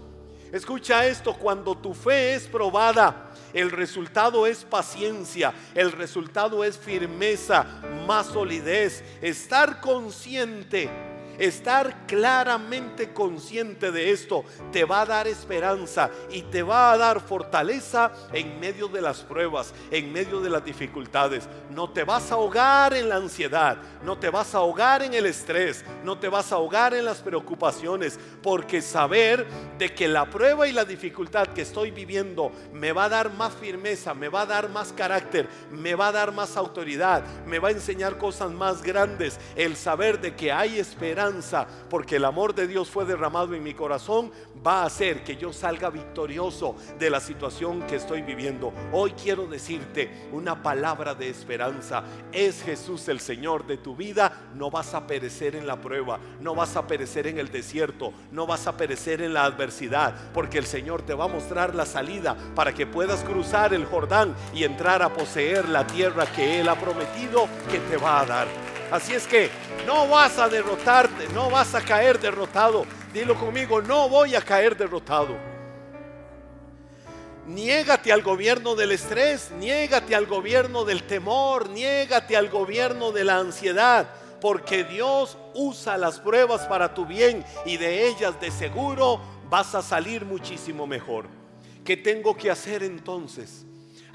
Escucha 0.58 1.06
esto, 1.06 1.36
cuando 1.36 1.78
tu 1.78 1.94
fe 1.94 2.34
es 2.34 2.48
probada, 2.48 3.30
el 3.54 3.70
resultado 3.70 4.48
es 4.48 4.66
paciencia, 4.66 5.54
el 5.76 5.92
resultado 5.92 6.64
es 6.64 6.80
firmeza, 6.80 7.64
más 8.08 8.26
solidez, 8.26 9.04
estar 9.22 9.80
consciente 9.82 10.90
Estar 11.38 12.06
claramente 12.08 13.14
consciente 13.14 13.92
de 13.92 14.12
esto 14.12 14.44
te 14.72 14.86
va 14.86 15.02
a 15.02 15.06
dar 15.06 15.28
esperanza 15.28 16.10
y 16.32 16.42
te 16.44 16.64
va 16.64 16.92
a 16.92 16.98
dar 16.98 17.22
fortaleza 17.22 18.12
en 18.34 18.60
medio 18.60 18.88
de 18.88 19.02
las 19.02 19.22
pruebas, 19.22 19.74
en 19.92 20.12
medio 20.12 20.42
de 20.42 20.50
las 20.50 20.64
dificultades. 20.64 21.48
No 21.70 21.90
te 21.90 22.04
vas 22.04 22.32
a 22.32 22.36
ahogar 22.36 22.94
en 22.94 23.10
la 23.10 23.18
ansiedad, 23.18 23.78
no 24.04 24.18
te 24.18 24.30
vas 24.30 24.56
a 24.56 24.60
ahogar 24.60 25.04
en 25.04 25.14
el 25.14 25.26
estrés, 25.26 25.84
no 26.04 26.18
te 26.18 26.28
vas 26.28 26.52
a 26.52 26.56
ahogar 26.56 26.94
en 26.94 27.06
las 27.06 27.20
preocupaciones, 27.20 28.20
porque 28.42 28.82
saber 28.82 29.46
de 29.78 29.94
que 29.94 30.08
la 30.08 30.30
prueba 30.30 30.68
y 30.68 30.72
la 30.72 30.86
dificultad 30.86 31.48
que 31.48 31.62
estoy 31.62 31.92
viviendo 31.92 32.52
me 32.74 32.92
va 32.92 33.06
a 33.06 33.10
dar 33.10 33.32
más 33.34 33.54
firmeza, 33.54 34.14
me 34.14 34.30
va 34.30 34.42
a 34.42 34.46
dar 34.46 34.70
más 34.70 34.94
carácter, 34.94 35.48
me 35.72 35.96
va 35.96 36.08
a 36.08 36.12
dar 36.12 36.32
más 36.32 36.58
autoridad, 36.58 37.24
me 37.46 37.60
va 37.60 37.70
a 37.70 37.72
enseñar 37.72 38.18
cosas 38.18 38.52
más 38.52 38.82
grandes. 38.82 39.40
El 39.56 39.76
saber 39.76 40.20
de 40.20 40.36
que 40.36 40.52
hay 40.52 40.80
porque 41.90 42.16
el 42.16 42.26
amor 42.26 42.56
de 42.56 42.68
Dios 42.68 42.90
fue 42.90 43.06
derramado 43.06 43.54
en 43.54 43.64
mi 43.64 43.74
corazón, 43.74 44.32
va 44.66 44.82
a 44.82 44.86
hacer 44.86 45.24
que 45.24 45.36
yo 45.36 45.52
salga 45.52 45.90
victorioso 45.90 46.76
de 46.98 47.10
la 47.10 47.20
situación 47.20 47.82
que 47.82 47.98
estoy 47.98 48.22
viviendo. 48.22 48.74
Hoy 48.94 49.12
quiero 49.12 49.46
decirte 49.46 50.30
una 50.32 50.64
palabra 50.64 51.16
de 51.16 51.30
esperanza. 51.30 52.04
Es 52.32 52.64
Jesús 52.64 53.08
el 53.10 53.20
Señor 53.20 53.66
de 53.68 53.78
tu 53.78 53.96
vida. 53.96 54.50
No 54.56 54.72
vas 54.72 54.94
a 54.94 55.06
perecer 55.06 55.56
en 55.56 55.68
la 55.68 55.82
prueba, 55.82 56.20
no 56.40 56.56
vas 56.56 56.76
a 56.76 56.88
perecer 56.88 57.28
en 57.28 57.40
el 57.40 57.52
desierto, 57.52 58.14
no 58.32 58.48
vas 58.48 58.68
a 58.68 58.78
perecer 58.78 59.22
en 59.22 59.34
la 59.34 59.44
adversidad, 59.44 60.16
porque 60.34 60.58
el 60.58 60.66
Señor 60.66 61.02
te 61.02 61.14
va 61.14 61.26
a 61.26 61.30
mostrar 61.30 61.76
la 61.76 61.86
salida 61.86 62.38
para 62.56 62.74
que 62.74 62.88
puedas 62.88 63.24
cruzar 63.24 63.74
el 63.74 63.86
Jordán 63.86 64.34
y 64.54 64.64
entrar 64.64 65.02
a 65.02 65.14
poseer 65.14 65.68
la 65.68 65.86
tierra 65.86 66.26
que 66.26 66.60
Él 66.60 66.70
ha 66.70 66.76
prometido 66.76 67.48
que 67.70 67.80
te 67.80 67.98
va 67.98 68.22
a 68.22 68.26
dar. 68.26 68.77
Así 68.92 69.14
es 69.14 69.28
que 69.28 69.50
no 69.86 70.08
vas 70.08 70.40
a 70.40 70.48
derrotarte, 70.48 71.28
no 71.34 71.50
vas 71.50 71.76
a 71.76 71.82
caer 71.82 72.20
derrotado. 72.20 72.86
Dilo 73.14 73.36
conmigo, 73.36 73.82
no 73.82 74.08
voy 74.08 74.36
a 74.36 74.42
caer 74.42 74.78
derrotado. 74.78 75.36
Niégate 77.48 78.12
al 78.12 78.22
gobierno 78.22 78.76
del 78.76 78.92
estrés, 78.92 79.52
niégate 79.52 80.16
al 80.16 80.26
gobierno 80.26 80.86
del 80.86 81.04
temor, 81.04 81.70
niégate 81.70 82.36
al 82.36 82.50
gobierno 82.50 83.12
de 83.12 83.24
la 83.24 83.38
ansiedad, 83.38 84.10
porque 84.42 84.84
Dios 84.84 85.38
usa 85.54 85.98
las 85.98 86.20
pruebas 86.20 86.68
para 86.68 86.94
tu 86.94 87.06
bien 87.06 87.46
y 87.66 87.78
de 87.78 88.08
ellas 88.08 88.40
de 88.40 88.52
seguro 88.52 89.22
vas 89.50 89.76
a 89.76 89.82
salir 89.82 90.26
muchísimo 90.26 90.88
mejor. 90.88 91.28
¿Qué 91.84 91.96
tengo 91.96 92.36
que 92.36 92.52
hacer 92.52 92.84
entonces? 92.84 93.66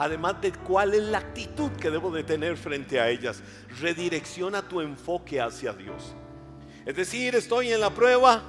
Además 0.03 0.41
de 0.41 0.51
cuál 0.53 0.95
es 0.95 1.03
la 1.03 1.19
actitud 1.19 1.71
que 1.73 1.89
debo 1.89 2.11
de 2.11 2.25
tener 2.25 2.57
frente 2.57 3.01
a 3.01 3.09
ellas. 3.09 3.41
Redirecciona 3.81 4.67
tu 4.67 4.81
enfoque 4.81 5.41
hacia 5.41 5.73
Dios. 5.73 6.15
Es 6.85 6.97
decir, 6.97 7.37
estoy 7.37 7.73
en 7.73 7.81
la 7.81 7.91
prueba 7.91 8.43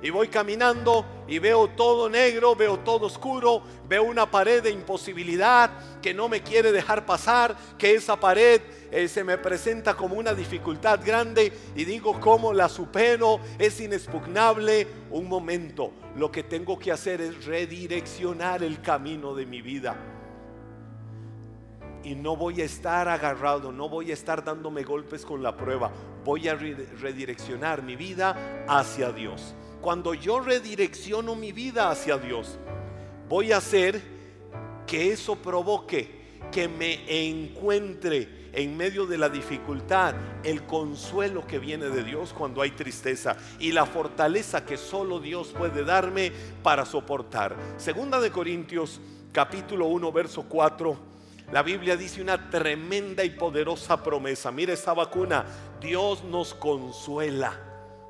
y 0.00 0.08
voy 0.08 0.28
caminando 0.28 1.04
y 1.28 1.38
veo 1.38 1.68
todo 1.68 2.08
negro, 2.08 2.56
veo 2.56 2.78
todo 2.78 3.06
oscuro, 3.06 3.62
veo 3.86 4.04
una 4.04 4.30
pared 4.30 4.62
de 4.62 4.70
imposibilidad 4.70 5.70
que 6.00 6.14
no 6.14 6.26
me 6.26 6.42
quiere 6.42 6.72
dejar 6.72 7.04
pasar, 7.04 7.54
que 7.76 7.94
esa 7.94 8.18
pared 8.18 8.62
eh, 8.90 9.06
se 9.06 9.24
me 9.24 9.36
presenta 9.36 9.94
como 9.94 10.16
una 10.16 10.32
dificultad 10.32 11.00
grande 11.04 11.52
y 11.76 11.84
digo 11.84 12.18
cómo 12.18 12.54
la 12.54 12.70
supero, 12.70 13.40
es 13.58 13.78
inexpugnable. 13.78 14.86
Un 15.10 15.28
momento, 15.28 15.92
lo 16.16 16.32
que 16.32 16.44
tengo 16.44 16.78
que 16.78 16.92
hacer 16.92 17.20
es 17.20 17.44
redireccionar 17.44 18.62
el 18.62 18.80
camino 18.80 19.34
de 19.34 19.44
mi 19.44 19.60
vida 19.60 19.96
y 22.04 22.14
no 22.14 22.36
voy 22.36 22.60
a 22.60 22.64
estar 22.64 23.08
agarrado, 23.08 23.72
no 23.72 23.88
voy 23.88 24.10
a 24.10 24.14
estar 24.14 24.44
dándome 24.44 24.84
golpes 24.84 25.24
con 25.24 25.42
la 25.42 25.56
prueba, 25.56 25.90
voy 26.24 26.48
a 26.48 26.54
redireccionar 26.54 27.82
mi 27.82 27.96
vida 27.96 28.64
hacia 28.68 29.10
Dios. 29.10 29.54
Cuando 29.80 30.14
yo 30.14 30.40
redirecciono 30.40 31.34
mi 31.34 31.52
vida 31.52 31.90
hacia 31.90 32.18
Dios, 32.18 32.58
voy 33.28 33.52
a 33.52 33.56
hacer 33.56 34.00
que 34.86 35.12
eso 35.12 35.36
provoque 35.36 36.38
que 36.52 36.68
me 36.68 37.28
encuentre 37.28 38.44
en 38.52 38.76
medio 38.76 39.06
de 39.06 39.18
la 39.18 39.28
dificultad 39.28 40.14
el 40.44 40.64
consuelo 40.64 41.46
que 41.46 41.58
viene 41.58 41.86
de 41.86 42.04
Dios 42.04 42.32
cuando 42.32 42.62
hay 42.62 42.70
tristeza 42.70 43.36
y 43.58 43.72
la 43.72 43.86
fortaleza 43.86 44.64
que 44.64 44.76
solo 44.76 45.18
Dios 45.18 45.52
puede 45.56 45.84
darme 45.84 46.32
para 46.62 46.84
soportar. 46.84 47.56
Segunda 47.76 48.20
de 48.20 48.30
Corintios 48.30 49.00
capítulo 49.32 49.86
1 49.86 50.12
verso 50.12 50.44
4 50.48 51.13
la 51.52 51.62
Biblia 51.62 51.96
dice 51.96 52.22
una 52.22 52.50
tremenda 52.50 53.24
y 53.24 53.30
poderosa 53.30 54.02
promesa. 54.02 54.50
Mire 54.50 54.72
esa 54.72 54.94
vacuna. 54.94 55.44
Dios 55.80 56.24
nos 56.24 56.54
consuela. 56.54 57.60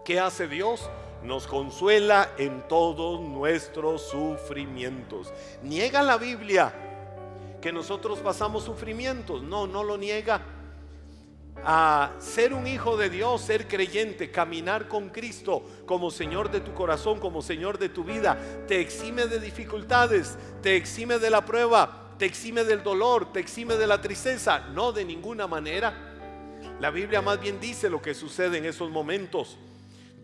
¿Qué 0.04 0.20
hace 0.20 0.48
Dios? 0.48 0.88
Nos 1.22 1.46
consuela 1.46 2.30
en 2.38 2.66
todos 2.68 3.20
nuestros 3.20 4.02
sufrimientos. 4.08 5.32
Niega 5.62 6.02
la 6.02 6.16
Biblia 6.16 6.72
que 7.60 7.72
nosotros 7.72 8.20
pasamos 8.20 8.64
sufrimientos. 8.64 9.42
No, 9.42 9.66
no 9.66 9.82
lo 9.82 9.96
niega. 9.96 10.42
A 11.64 12.12
ser 12.18 12.52
un 12.52 12.66
hijo 12.66 12.96
de 12.96 13.08
Dios, 13.08 13.40
ser 13.40 13.66
creyente, 13.66 14.30
caminar 14.30 14.86
con 14.86 15.08
Cristo 15.08 15.62
como 15.86 16.10
Señor 16.10 16.50
de 16.50 16.60
tu 16.60 16.74
corazón, 16.74 17.18
como 17.20 17.40
Señor 17.40 17.78
de 17.78 17.88
tu 17.88 18.04
vida, 18.04 18.36
te 18.68 18.80
exime 18.80 19.26
de 19.26 19.40
dificultades, 19.40 20.36
te 20.62 20.76
exime 20.76 21.18
de 21.18 21.30
la 21.30 21.46
prueba, 21.46 22.03
te 22.18 22.26
exime 22.26 22.64
del 22.64 22.82
dolor, 22.82 23.32
te 23.32 23.40
exime 23.40 23.76
de 23.76 23.86
la 23.86 24.00
tristeza. 24.00 24.60
No, 24.72 24.92
de 24.92 25.04
ninguna 25.04 25.46
manera. 25.46 26.12
La 26.80 26.90
Biblia 26.90 27.22
más 27.22 27.40
bien 27.40 27.60
dice 27.60 27.90
lo 27.90 28.00
que 28.00 28.14
sucede 28.14 28.58
en 28.58 28.64
esos 28.64 28.90
momentos. 28.90 29.58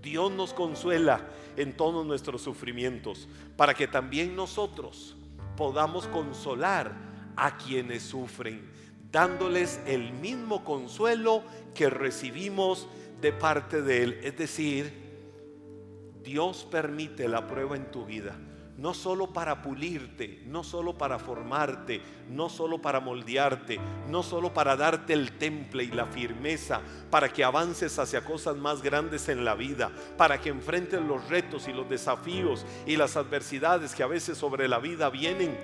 Dios 0.03 0.31
nos 0.33 0.55
consuela 0.55 1.21
en 1.57 1.77
todos 1.77 2.07
nuestros 2.07 2.43
sufrimientos 2.43 3.29
para 3.57 3.75
que 3.75 3.87
también 3.87 4.35
nosotros 4.35 5.17
podamos 5.57 6.07
consolar 6.07 6.95
a 7.37 7.59
quienes 7.59 8.03
sufren, 8.03 8.71
dándoles 9.11 9.81
el 9.87 10.13
mismo 10.13 10.65
consuelo 10.65 11.43
que 11.75 11.91
recibimos 11.91 12.89
de 13.21 13.33
parte 13.33 13.83
de 13.83 14.03
Él. 14.03 14.21
Es 14.23 14.39
decir, 14.39 14.93
Dios 16.23 16.67
permite 16.71 17.29
la 17.29 17.47
prueba 17.47 17.77
en 17.77 17.91
tu 17.91 18.07
vida 18.07 18.39
no 18.81 18.95
solo 18.95 19.31
para 19.31 19.61
pulirte, 19.61 20.43
no 20.47 20.65
solo 20.65 20.97
para 20.97 21.19
formarte, 21.19 22.01
no 22.31 22.49
solo 22.49 22.81
para 22.81 22.99
moldearte, 22.99 23.79
no 24.09 24.23
solo 24.23 24.55
para 24.55 24.75
darte 24.75 25.13
el 25.13 25.33
temple 25.33 25.85
y 25.85 25.89
la 25.89 26.07
firmeza, 26.07 26.81
para 27.11 27.29
que 27.29 27.45
avances 27.45 27.99
hacia 27.99 28.25
cosas 28.25 28.57
más 28.57 28.81
grandes 28.81 29.29
en 29.29 29.45
la 29.45 29.55
vida, 29.55 29.93
para 30.17 30.41
que 30.41 30.49
enfrentes 30.49 30.99
los 31.03 31.29
retos 31.29 31.69
y 31.69 31.75
los 31.75 31.91
desafíos 31.91 32.65
y 32.87 32.97
las 32.97 33.19
adversidades 33.19 33.95
que 33.95 34.03
a 34.03 34.07
veces 34.07 34.39
sobre 34.39 34.67
la 34.67 34.79
vida 34.79 35.11
vienen 35.11 35.55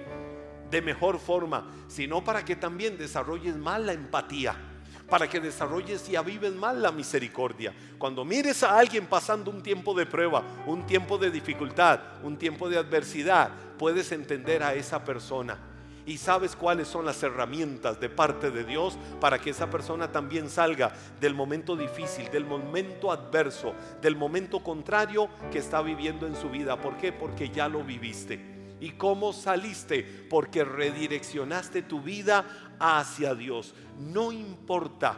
de 0.70 0.83
mejor 0.83 1.18
forma, 1.18 1.72
sino 1.88 2.22
para 2.22 2.44
que 2.44 2.55
también 2.55 2.98
desarrolles 2.98 3.57
más 3.57 3.81
la 3.81 3.94
empatía 3.94 4.76
para 5.09 5.29
que 5.29 5.40
desarrolles 5.40 6.09
y 6.09 6.16
avives 6.16 6.53
más 6.53 6.77
la 6.77 6.92
misericordia. 6.92 7.73
Cuando 7.99 8.25
mires 8.25 8.62
a 8.62 8.79
alguien 8.79 9.07
pasando 9.07 9.51
un 9.51 9.62
tiempo 9.62 9.95
de 9.95 10.07
prueba, 10.07 10.42
un 10.66 10.87
tiempo 10.87 11.19
de 11.19 11.31
dificultad, 11.31 12.01
un 12.23 12.37
tiempo 12.37 12.69
de 12.69 12.79
adversidad, 12.79 13.51
puedes 13.79 14.11
entender 14.12 14.62
a 14.62 14.75
esa 14.75 15.05
persona 15.05 15.59
y 16.07 16.19
sabes 16.19 16.55
cuáles 16.55 16.87
son 16.87 17.05
las 17.05 17.23
herramientas 17.23 18.01
de 18.01 18.09
parte 18.09 18.51
de 18.53 18.64
Dios 18.64 18.97
para 19.21 19.40
que 19.40 19.51
esa 19.51 19.69
persona 19.69 20.12
también 20.12 20.49
salga 20.49 20.92
del 21.21 21.35
momento 21.35 21.77
difícil, 21.77 22.31
del 22.31 22.47
momento 22.47 23.11
adverso, 23.11 23.75
del 24.01 24.14
momento 24.14 24.62
contrario 24.62 25.29
que 25.51 25.59
está 25.59 25.83
viviendo 25.83 26.27
en 26.27 26.37
su 26.37 26.49
vida. 26.49 26.81
¿Por 26.81 26.97
qué? 26.97 27.12
Porque 27.12 27.51
ya 27.51 27.69
lo 27.69 27.83
viviste. 27.83 28.55
¿Y 28.79 28.90
cómo 28.92 29.33
saliste? 29.33 30.03
Porque 30.29 30.62
redireccionaste 30.62 31.83
tu 31.83 32.03
vida 32.03 32.45
hacia 32.79 33.35
Dios. 33.35 33.75
No 33.99 34.33
importa 34.33 35.17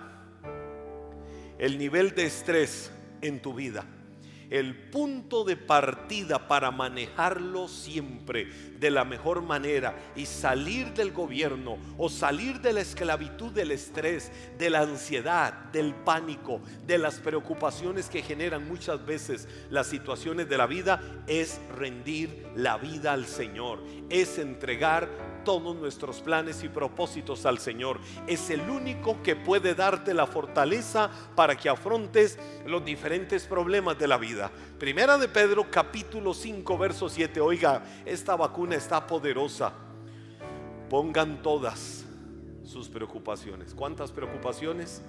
el 1.59 1.79
nivel 1.79 2.15
de 2.15 2.27
estrés 2.27 2.91
en 3.21 3.41
tu 3.43 3.55
vida 3.55 3.85
el 4.51 4.75
punto 4.75 5.45
de 5.45 5.57
partida 5.57 6.49
para 6.49 6.71
manejarlo 6.71 7.69
siempre 7.69 8.47
de 8.79 8.91
la 8.91 9.05
mejor 9.05 9.43
manera 9.43 9.95
y 10.17 10.27
salir 10.27 10.93
del 10.95 11.13
gobierno 11.13 11.79
o 11.99 12.09
salir 12.09 12.61
de 12.61 12.73
la 12.73 12.81
esclavitud 12.81 13.53
del 13.53 13.73
estrés, 13.73 14.31
de 14.59 14.71
la 14.71 14.81
ansiedad, 14.81 15.53
del 15.73 15.95
pánico, 15.95 16.61
de 16.87 16.99
las 16.99 17.17
preocupaciones 17.17 18.09
que 18.09 18.23
generan 18.23 18.67
muchas 18.67 19.05
veces 19.05 19.49
las 19.71 19.87
situaciones 19.87 20.49
de 20.49 20.57
la 20.57 20.67
vida 20.67 21.01
es 21.27 21.61
rendir 21.77 22.47
la 22.55 22.79
vida 22.79 23.13
al 23.13 23.27
Señor, 23.27 23.83
es 24.09 24.39
entregar 24.39 25.38
todos 25.49 25.75
nuestros 25.77 26.21
planes 26.21 26.63
y 26.63 26.69
propósitos 26.69 27.47
al 27.47 27.59
Señor. 27.59 27.99
Es 28.27 28.51
el 28.51 28.69
único 28.69 29.23
que 29.23 29.35
puede 29.35 29.75
darte 29.75 30.13
la 30.13 30.27
fortaleza 30.27 31.11
para 31.35 31.57
que 31.57 31.71
afrontes 31.71 32.39
los 32.67 32.85
diferentes 32.85 33.47
problemas 33.47 33.99
de 33.99 34.09
la 34.09 34.19
vida. 34.19 34.51
Primera 34.79 35.17
de 35.17 35.27
Pedro 35.27 35.71
capítulo 35.71 36.35
5 36.35 36.77
verso 36.77 37.09
7. 37.09 37.41
Oiga, 37.41 37.83
esta 38.05 38.37
vacuna 38.37 38.77
está 38.77 39.07
poderosa. 39.07 39.73
Pongan 40.91 41.41
todas 41.41 42.05
sus 42.63 42.91
preocupaciones. 42.91 43.73
¿Cuántas 43.73 44.13
preocupaciones? 44.13 45.01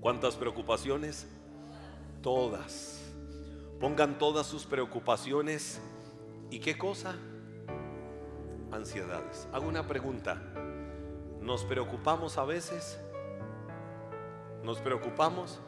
¿Cuántas 0.00 0.34
preocupaciones? 0.34 1.28
Todas. 2.20 3.00
Pongan 3.78 4.18
todas 4.18 4.44
sus 4.48 4.66
preocupaciones. 4.66 5.80
¿Y 6.50 6.58
qué 6.58 6.76
cosa? 6.76 7.14
Ansiedades. 8.72 9.46
Hago 9.52 9.68
una 9.68 9.86
pregunta. 9.86 10.42
¿Nos 11.40 11.64
preocupamos 11.64 12.36
a 12.36 12.44
veces? 12.44 13.00
¿Nos 14.62 14.80
preocupamos? 14.80 15.60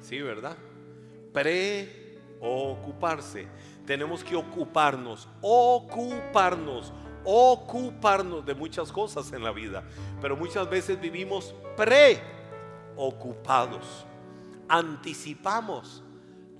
Sí, 0.00 0.20
¿verdad? 0.20 0.56
Preocuparse. 1.32 3.48
Tenemos 3.86 4.22
que 4.22 4.36
ocuparnos, 4.36 5.26
ocuparnos, 5.40 6.92
ocuparnos 7.24 8.44
de 8.44 8.54
muchas 8.54 8.92
cosas 8.92 9.32
en 9.32 9.42
la 9.42 9.52
vida. 9.52 9.82
Pero 10.20 10.36
muchas 10.36 10.68
veces 10.68 11.00
vivimos 11.00 11.54
pre 11.76 12.20
ocupados. 12.96 14.04
Anticipamos 14.68 16.02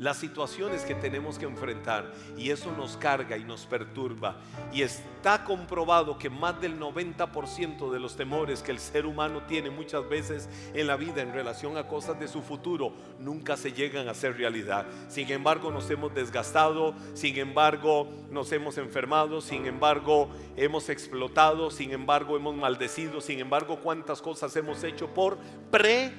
las 0.02 0.16
situaciones 0.16 0.82
que 0.82 0.96
tenemos 0.96 1.38
que 1.38 1.44
enfrentar 1.44 2.12
y 2.36 2.50
eso 2.50 2.72
nos 2.72 2.96
carga 2.96 3.36
y 3.36 3.44
nos 3.44 3.66
perturba. 3.66 4.40
Y 4.72 4.82
está 4.82 5.44
comprobado 5.44 6.18
que 6.18 6.28
más 6.28 6.60
del 6.60 6.78
90% 6.78 7.88
de 7.88 8.00
los 8.00 8.16
temores 8.16 8.62
que 8.62 8.72
el 8.72 8.80
ser 8.80 9.06
humano 9.06 9.42
tiene 9.46 9.70
muchas 9.70 10.08
veces 10.08 10.48
en 10.74 10.88
la 10.88 10.96
vida 10.96 11.22
en 11.22 11.32
relación 11.32 11.76
a 11.76 11.86
cosas 11.86 12.18
de 12.18 12.26
su 12.26 12.42
futuro 12.42 12.92
nunca 13.20 13.56
se 13.56 13.72
llegan 13.72 14.08
a 14.08 14.14
ser 14.14 14.36
realidad. 14.36 14.86
Sin 15.08 15.30
embargo, 15.30 15.70
nos 15.70 15.88
hemos 15.88 16.12
desgastado, 16.12 16.94
sin 17.14 17.38
embargo, 17.38 18.08
nos 18.28 18.50
hemos 18.50 18.78
enfermado, 18.78 19.40
sin 19.40 19.66
embargo, 19.66 20.28
hemos 20.56 20.88
explotado, 20.88 21.70
sin 21.70 21.92
embargo, 21.92 22.36
hemos 22.36 22.56
maldecido, 22.56 23.20
sin 23.20 23.38
embargo, 23.38 23.78
cuántas 23.80 24.20
cosas 24.20 24.56
hemos 24.56 24.82
hecho 24.82 25.14
por 25.14 25.38
pre 25.70 26.12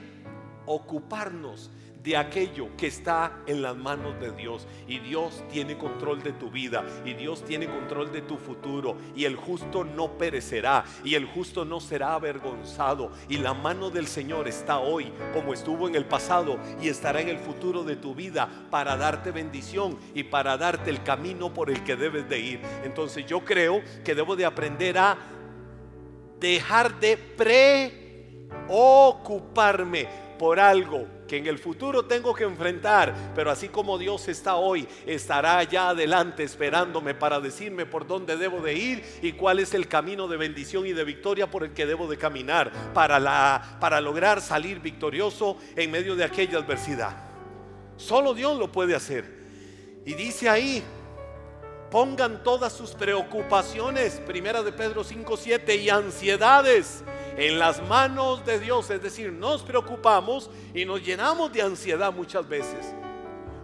ocuparnos 0.66 1.70
de 2.04 2.18
aquello 2.18 2.68
que 2.78 2.88
está 2.88 3.40
en 3.48 3.62
las 3.62 3.78
manos 3.78 4.20
de 4.20 4.32
Dios. 4.32 4.68
Y 4.88 5.00
Dios 5.00 5.44
tiene 5.52 5.78
control 5.78 6.22
de 6.22 6.34
tu 6.34 6.52
vida. 6.52 6.84
Y 7.06 7.14
Dios 7.14 7.46
tiene 7.46 7.68
control 7.68 8.12
de 8.12 8.22
tu 8.22 8.38
futuro. 8.38 8.98
Y 9.16 9.24
el 9.24 9.38
justo 9.38 9.86
no 9.86 10.18
perecerá. 10.18 10.84
Y 11.04 11.16
el 11.16 11.26
justo 11.26 11.64
no 11.64 11.80
será 11.80 12.16
avergonzado. 12.16 13.12
Y 13.30 13.38
la 13.38 13.54
mano 13.54 13.90
del 13.90 14.08
Señor 14.08 14.50
está 14.50 14.80
hoy 14.80 15.14
como 15.34 15.54
estuvo 15.54 15.88
en 15.88 15.96
el 15.96 16.06
pasado. 16.06 16.60
Y 16.82 16.90
estará 16.90 17.22
en 17.22 17.30
el 17.30 17.38
futuro 17.38 17.84
de 17.84 17.96
tu 17.96 18.14
vida 18.14 18.50
para 18.70 18.98
darte 18.98 19.32
bendición 19.32 19.98
y 20.14 20.24
para 20.24 20.58
darte 20.58 20.90
el 20.90 21.04
camino 21.04 21.54
por 21.54 21.70
el 21.70 21.84
que 21.84 21.96
debes 21.96 22.28
de 22.28 22.40
ir. 22.40 22.60
Entonces 22.84 23.26
yo 23.26 23.46
creo 23.46 23.82
que 24.04 24.14
debo 24.14 24.36
de 24.36 24.46
aprender 24.46 24.98
a 24.98 25.18
dejar 26.40 27.00
de 27.00 27.16
preocuparme 28.68 30.10
por 30.38 30.60
algo 30.60 31.08
que 31.34 31.40
en 31.40 31.48
el 31.48 31.58
futuro 31.58 32.06
tengo 32.06 32.32
que 32.36 32.44
enfrentar, 32.44 33.12
pero 33.34 33.50
así 33.50 33.68
como 33.68 33.98
Dios 33.98 34.28
está 34.28 34.58
hoy, 34.58 34.88
estará 35.08 35.58
allá 35.58 35.90
adelante 35.90 36.44
esperándome 36.44 37.16
para 37.16 37.40
decirme 37.40 37.88
por 37.88 38.06
dónde 38.06 38.38
debo 38.38 38.62
de 38.62 38.76
ir 38.76 39.04
y 39.24 39.32
cuál 39.32 39.58
es 39.58 39.74
el 39.74 39.88
camino 39.88 40.28
de 40.28 40.38
bendición 40.38 40.86
y 40.86 40.94
de 40.94 41.04
victoria 41.04 41.50
por 41.50 41.64
el 41.64 41.74
que 41.74 41.88
debo 41.88 42.08
de 42.08 42.18
caminar 42.18 42.72
para, 42.94 43.20
la, 43.20 43.78
para 43.80 44.00
lograr 44.00 44.42
salir 44.42 44.80
victorioso 44.80 45.58
en 45.76 45.90
medio 45.90 46.16
de 46.16 46.24
aquella 46.24 46.60
adversidad. 46.60 47.18
Solo 47.98 48.36
Dios 48.36 48.60
lo 48.60 48.72
puede 48.72 48.94
hacer. 48.94 49.26
Y 50.06 50.14
dice 50.14 50.50
ahí, 50.50 50.84
pongan 51.94 52.42
todas 52.42 52.74
sus 52.74 52.96
preocupaciones, 52.96 54.20
primera 54.26 54.64
de 54.64 54.72
Pedro 54.72 55.04
5:7 55.04 55.76
y 55.76 55.92
ansiedades 55.92 57.04
en 57.38 57.60
las 57.60 57.88
manos 57.88 58.44
de 58.48 58.60
Dios, 58.60 58.90
es 58.90 59.04
decir, 59.04 59.32
nos 59.32 59.62
preocupamos 59.62 60.50
y 60.74 60.86
nos 60.86 61.06
llenamos 61.06 61.54
de 61.54 61.62
ansiedad 61.62 62.12
muchas 62.12 62.50
veces. 62.50 62.96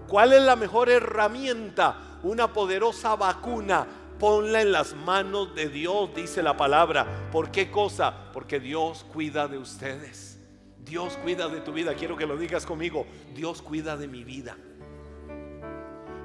¿Cuál 0.08 0.34
es 0.34 0.44
la 0.44 0.56
mejor 0.56 0.92
herramienta? 0.92 2.20
Una 2.22 2.54
poderosa 2.54 3.16
vacuna. 3.16 3.88
Ponla 4.20 4.62
en 4.62 4.74
las 4.74 4.94
manos 4.94 5.56
de 5.56 5.68
Dios, 5.68 6.14
dice 6.14 6.44
la 6.44 6.56
palabra. 6.56 7.32
¿Por 7.32 7.50
qué 7.50 7.72
cosa? 7.72 8.14
Porque 8.32 8.60
Dios 8.60 9.08
cuida 9.12 9.48
de 9.48 9.58
ustedes. 9.58 10.38
Dios 10.78 11.18
cuida 11.24 11.48
de 11.48 11.62
tu 11.62 11.74
vida. 11.74 11.96
Quiero 11.96 12.16
que 12.16 12.28
lo 12.28 12.38
digas 12.38 12.68
conmigo. 12.68 13.08
Dios 13.34 13.64
cuida 13.64 13.98
de 13.98 14.08
mi 14.08 14.24
vida. 14.24 14.56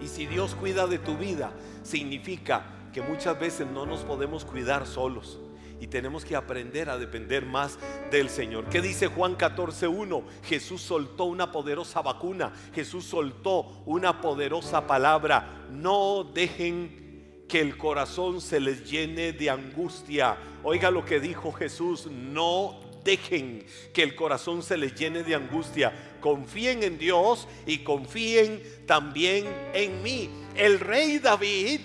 Y 0.05 0.09
si 0.09 0.27
Dios 0.27 0.55
cuida 0.55 0.87
de 0.87 0.99
tu 0.99 1.17
vida, 1.17 1.51
significa 1.83 2.67
que 2.93 3.01
muchas 3.01 3.41
veces 3.41 3.67
no 3.67 3.87
nos 3.87 4.01
podemos 4.01 4.45
cuidar 4.45 4.87
solos 4.87 5.41
y 5.81 5.87
tenemos 5.87 6.27
que 6.27 6.37
aprender 6.37 6.91
a 6.91 6.99
depender 6.99 7.47
más 7.47 7.79
del 8.11 8.29
Señor. 8.29 8.67
¿Qué 8.69 8.83
dice 8.83 9.07
Juan 9.07 9.39
14.1? 9.39 10.23
Jesús 10.45 10.83
soltó 10.83 11.25
una 11.25 11.51
poderosa 11.51 12.03
vacuna, 12.03 12.53
Jesús 12.75 13.07
soltó 13.07 13.83
una 13.87 14.21
poderosa 14.21 14.87
palabra. 14.87 15.67
No 15.71 16.23
dejen 16.35 17.47
que 17.49 17.63
el 17.63 17.79
corazón 17.79 18.43
se 18.43 18.61
les 18.61 18.91
llene 18.91 19.33
de 19.33 19.49
angustia. 19.49 20.37
Oiga 20.63 20.91
lo 20.91 21.07
que 21.07 21.19
dijo 21.19 21.51
Jesús, 21.51 22.09
no 22.11 22.79
dejen 23.05 23.65
que 23.93 24.03
el 24.03 24.17
corazón 24.17 24.63
se 24.63 24.77
les 24.77 24.95
llene 24.95 25.23
de 25.23 25.35
angustia. 25.35 26.14
Confíen 26.25 26.83
en 26.83 26.97
Dios 26.97 27.47
y 27.67 27.81
confíen 27.81 28.63
también 28.87 29.45
en 29.75 30.03
mí. 30.03 30.31
El 30.57 30.81
rey 30.81 31.19
David 31.19 31.83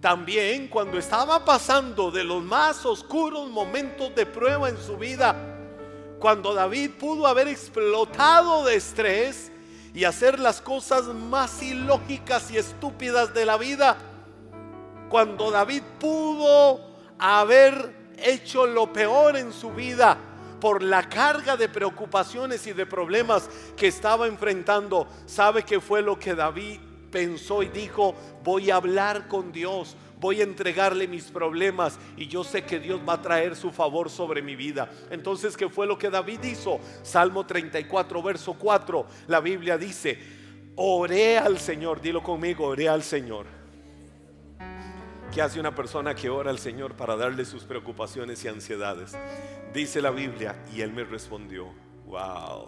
también 0.00 0.66
cuando 0.66 0.98
estaba 0.98 1.44
pasando 1.44 2.10
de 2.10 2.24
los 2.24 2.42
más 2.42 2.84
oscuros 2.84 3.48
momentos 3.48 4.12
de 4.16 4.26
prueba 4.26 4.68
en 4.68 4.76
su 4.78 4.96
vida, 4.96 5.36
cuando 6.18 6.54
David 6.54 6.90
pudo 6.98 7.28
haber 7.28 7.46
explotado 7.46 8.64
de 8.64 8.74
estrés 8.74 9.52
y 9.94 10.02
hacer 10.02 10.40
las 10.40 10.60
cosas 10.60 11.04
más 11.04 11.62
ilógicas 11.62 12.50
y 12.50 12.56
estúpidas 12.56 13.32
de 13.32 13.46
la 13.46 13.56
vida, 13.56 13.96
cuando 15.08 15.52
David 15.52 15.82
pudo 16.00 16.80
haber 17.16 17.94
hecho 18.16 18.66
lo 18.66 18.92
peor 18.92 19.36
en 19.36 19.52
su 19.52 19.70
vida 19.70 20.18
por 20.60 20.82
la 20.82 21.08
carga 21.08 21.56
de 21.56 21.68
preocupaciones 21.68 22.66
y 22.66 22.72
de 22.72 22.86
problemas 22.86 23.48
que 23.76 23.88
estaba 23.88 24.26
enfrentando, 24.26 25.06
¿sabe 25.26 25.62
qué 25.62 25.80
fue 25.80 26.02
lo 26.02 26.18
que 26.18 26.34
David 26.34 26.80
pensó 27.10 27.62
y 27.62 27.68
dijo, 27.68 28.14
voy 28.44 28.70
a 28.70 28.76
hablar 28.76 29.28
con 29.28 29.52
Dios, 29.52 29.96
voy 30.20 30.40
a 30.40 30.44
entregarle 30.44 31.08
mis 31.08 31.24
problemas 31.24 31.98
y 32.16 32.26
yo 32.26 32.44
sé 32.44 32.64
que 32.64 32.78
Dios 32.78 33.00
va 33.08 33.14
a 33.14 33.22
traer 33.22 33.56
su 33.56 33.70
favor 33.70 34.10
sobre 34.10 34.42
mi 34.42 34.56
vida. 34.56 34.90
Entonces, 35.10 35.56
¿qué 35.56 35.68
fue 35.68 35.86
lo 35.86 35.98
que 35.98 36.10
David 36.10 36.42
hizo? 36.44 36.80
Salmo 37.02 37.46
34, 37.46 38.22
verso 38.22 38.54
4, 38.54 39.06
la 39.28 39.40
Biblia 39.40 39.78
dice, 39.78 40.18
oré 40.76 41.38
al 41.38 41.58
Señor, 41.58 42.00
dilo 42.00 42.22
conmigo, 42.22 42.66
oré 42.66 42.88
al 42.88 43.02
Señor. 43.02 43.57
¿Qué 45.38 45.42
hace 45.42 45.60
una 45.60 45.72
persona 45.72 46.16
que 46.16 46.30
ora 46.30 46.50
al 46.50 46.58
Señor 46.58 46.96
para 46.96 47.14
darle 47.14 47.44
sus 47.44 47.62
preocupaciones 47.62 48.44
y 48.44 48.48
ansiedades? 48.48 49.16
Dice 49.72 50.02
la 50.02 50.10
Biblia, 50.10 50.64
y 50.74 50.80
Él 50.80 50.92
me 50.92 51.04
respondió, 51.04 51.68
wow, 52.06 52.66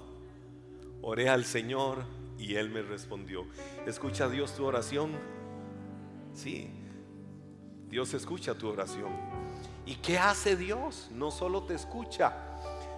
oré 1.02 1.28
al 1.28 1.44
Señor 1.44 2.04
y 2.38 2.54
él 2.54 2.70
me 2.70 2.82
respondió. 2.82 3.44
¿Escucha 3.88 4.28
Dios 4.28 4.54
tu 4.54 4.64
oración? 4.66 5.18
Sí, 6.32 6.70
Dios 7.88 8.14
escucha 8.14 8.54
tu 8.54 8.68
oración. 8.68 9.16
¿Y 9.84 9.96
qué 9.96 10.20
hace 10.20 10.54
Dios? 10.54 11.08
No 11.10 11.32
solo 11.32 11.64
te 11.64 11.74
escucha, 11.74 12.36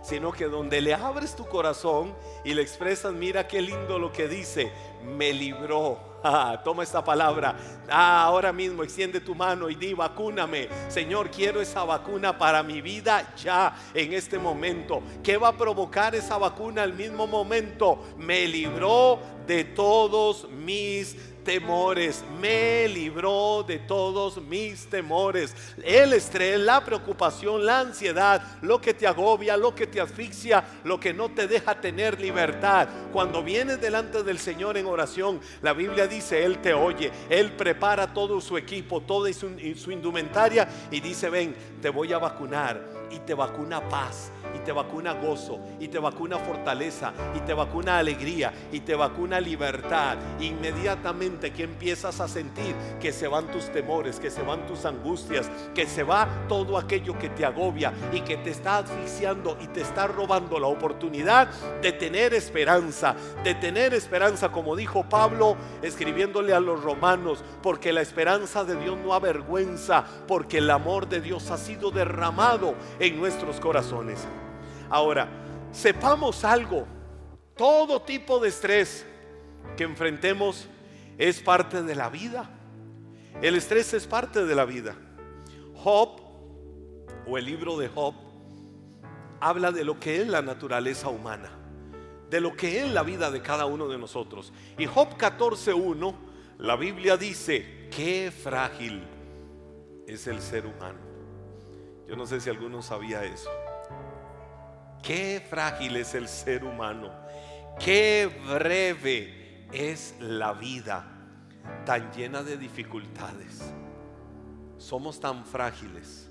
sino 0.03 0.33
que 0.33 0.49
donde 0.49 0.83
le 0.83 0.93
abres 0.93 1.35
tu 1.35 1.47
corazón 1.47 2.15
y 2.45 2.53
le 2.53 2.61
expresas, 2.61 3.15
mira 3.15 3.49
qué 3.49 3.63
lindo 3.63 3.99
lo 3.99 4.13
que 4.13 4.29
dice, 4.29 4.71
me 5.03 5.33
libró 5.33 6.12
toma 6.65 6.83
esta 6.83 7.03
palabra. 7.03 7.57
Ah, 7.89 8.25
ahora 8.25 8.53
mismo 8.53 8.83
extiende 8.83 9.21
tu 9.21 9.35
mano 9.35 9.69
y 9.69 9.75
di, 9.75 9.95
vacúname. 9.95 10.69
Señor, 10.89 11.31
quiero 11.31 11.61
esa 11.61 11.85
vacuna 11.85 12.37
para 12.37 12.63
mi 12.63 12.81
vida 12.81 13.35
ya, 13.37 13.75
en 13.95 14.13
este 14.13 14.39
momento. 14.39 15.03
¿Qué 15.23 15.37
va 15.37 15.49
a 15.49 15.57
provocar 15.57 16.15
esa 16.15 16.39
vacuna 16.39 16.83
al 16.83 16.93
mismo 16.93 17.27
momento? 17.27 18.15
Me 18.19 18.47
libró 18.47 19.19
de 19.47 19.65
todos 19.65 20.49
mis 20.51 21.17
temores. 21.45 22.25
Me 22.41 22.89
libró 22.89 23.65
de 23.67 23.79
todos 23.79 24.41
mis 24.43 24.87
temores. 24.87 25.55
El 25.83 26.13
estrés, 26.13 26.59
la 26.61 26.85
preocupación, 26.85 27.65
la 27.65 27.81
ansiedad, 27.81 28.43
lo 28.63 28.81
que 28.81 28.95
te 28.95 29.07
agobia, 29.07 29.57
lo 29.57 29.75
que 29.75 29.87
te 29.87 30.01
asfixia, 30.01 30.65
lo 30.85 30.99
que 30.99 31.13
no 31.13 31.31
te 31.31 31.47
deja 31.47 31.81
tener 31.81 32.21
libertad. 32.21 32.89
Cuando 33.13 33.43
vienes 33.43 33.81
delante 33.81 34.23
del 34.23 34.39
Señor 34.39 34.77
en 34.77 34.87
oración, 34.87 35.41
la 35.63 35.73
Biblia 35.73 36.07
dice, 36.07 36.45
Él 36.45 36.59
te 36.59 36.75
oye, 36.75 37.11
Él 37.29 37.53
prepara 37.53 38.13
todo 38.13 38.41
su 38.41 38.57
equipo, 38.57 39.01
toda 39.01 39.33
su, 39.33 39.51
su 39.77 39.91
indumentaria 39.91 40.69
y 40.91 41.01
dice, 41.01 41.31
ven, 41.31 41.55
te 41.81 41.89
voy 41.89 42.13
a 42.13 42.19
vacunar 42.19 42.92
y 43.13 43.21
te 43.21 43.35
vacuna 43.35 43.87
paz 43.89 44.33
y 44.55 44.59
te 44.61 44.73
vacuna 44.73 45.15
gozo, 45.15 45.59
y 45.81 45.89
te 45.89 45.99
vacuna 45.99 46.39
fortaleza, 46.39 47.13
y 47.35 47.41
te 47.41 47.55
vacuna 47.55 47.99
alegría, 47.99 48.53
y 48.71 48.81
te 48.81 48.95
vacuna 48.95 49.41
libertad. 49.41 50.17
Inmediatamente 50.41 51.53
que 51.53 51.65
empiezas 51.65 52.21
a 52.21 52.29
sentir 52.29 52.75
que 53.01 53.13
se 53.13 53.29
van 53.29 53.51
tus 53.51 53.71
temores, 53.73 54.21
que 54.21 54.31
se 54.31 54.43
van 54.43 54.67
tus 54.67 54.85
angustias, 54.85 55.51
que 55.75 55.87
se 55.87 56.03
va 56.03 56.29
todo 56.49 56.79
aquello 56.79 57.19
que 57.19 57.29
te 57.31 57.45
agobia 57.45 57.93
y 58.13 58.21
que 58.21 58.37
te 58.37 58.51
está 58.51 58.79
asfixiando 58.79 59.57
y 59.61 59.67
te 59.69 59.81
está 59.81 60.07
robando 60.07 60.59
la 60.59 60.67
oportunidad 60.67 61.49
de 61.81 61.93
tener 61.93 62.35
esperanza, 62.35 63.15
de 63.45 63.55
tener 63.55 63.95
esperanza, 63.95 64.51
como 64.51 64.77
dijo 64.77 65.05
Pablo 65.09 65.57
escribiéndole 65.83 66.53
a 66.53 66.61
los 66.61 66.83
romanos, 66.83 67.43
porque 67.63 67.93
la 67.93 68.03
esperanza 68.03 68.65
de 68.65 68.77
Dios 68.77 68.99
no 68.99 69.15
avergüenza, 69.15 70.05
porque 70.27 70.59
el 70.59 70.71
amor 70.71 71.09
de 71.09 71.21
Dios 71.21 71.51
ha 71.51 71.57
sido 71.57 71.91
derramado 71.91 72.75
en 73.03 73.19
nuestros 73.19 73.59
corazones. 73.59 74.25
Ahora, 74.89 75.29
sepamos 75.73 76.45
algo, 76.45 76.87
todo 77.57 78.01
tipo 78.01 78.39
de 78.39 78.49
estrés 78.49 79.05
que 79.77 79.83
enfrentemos 79.83 80.69
es 81.19 81.41
parte 81.41 81.83
de 81.83 81.97
la 81.97 82.09
vida. 82.09 82.49
El 83.43 83.57
estrés 83.57 83.93
es 83.93 84.07
parte 84.07 84.45
de 84.45 84.55
la 84.55 84.65
vida. 84.65 84.95
Job, 85.75 86.21
o 87.27 87.37
el 87.37 87.45
libro 87.45 87.77
de 87.77 87.89
Job, 87.89 88.15
habla 89.41 89.73
de 89.73 89.83
lo 89.83 89.99
que 89.99 90.23
es 90.23 90.29
la 90.29 90.41
naturaleza 90.41 91.09
humana, 91.09 91.51
de 92.31 92.41
lo 92.41 92.55
que 92.55 92.85
es 92.85 92.93
la 92.93 93.03
vida 93.03 93.33
de 93.33 93.43
cada 93.43 93.67
uno 93.67 93.89
de 93.89 93.99
nosotros. 93.99 94.53
Y 94.79 94.87
Job 94.87 95.19
14.1, 95.19 96.15
la 96.59 96.77
Biblia 96.77 97.17
dice, 97.17 97.89
qué 97.91 98.31
frágil 98.31 99.03
es 100.07 100.29
el 100.29 100.41
ser 100.41 100.67
humano. 100.67 101.12
Yo 102.09 102.17
no 102.17 102.27
sé 102.27 102.41
si 102.41 102.51
alguno 102.51 102.83
sabía 102.83 103.25
eso. 103.25 103.51
Qué 105.03 105.45
frágil 105.49 105.97
es 105.97 106.15
el 106.15 106.29
ser 106.29 106.65
humano. 106.65 107.11
Qué 107.79 108.31
breve 108.49 109.67
es 109.73 110.15
la 110.21 110.53
vida, 110.53 111.05
tan 111.85 112.13
llena 112.13 112.43
de 112.43 112.57
dificultades. 112.57 113.73
Somos 114.79 115.21
tan 115.21 115.45
frágiles. 115.45 116.31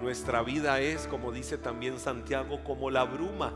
Nuestra 0.00 0.42
vida 0.42 0.80
es, 0.80 1.06
como 1.06 1.32
dice 1.32 1.58
también 1.58 1.98
Santiago, 1.98 2.64
como 2.64 2.90
la 2.90 3.04
bruma 3.04 3.52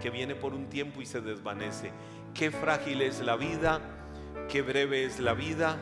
que 0.00 0.10
viene 0.10 0.34
por 0.34 0.54
un 0.54 0.68
tiempo 0.68 1.00
y 1.00 1.06
se 1.06 1.20
desvanece. 1.20 1.90
Qué 2.34 2.50
frágil 2.50 3.02
es 3.02 3.20
la 3.20 3.36
vida, 3.36 3.80
qué 4.48 4.62
breve 4.62 5.04
es 5.04 5.18
la 5.18 5.34
vida, 5.34 5.78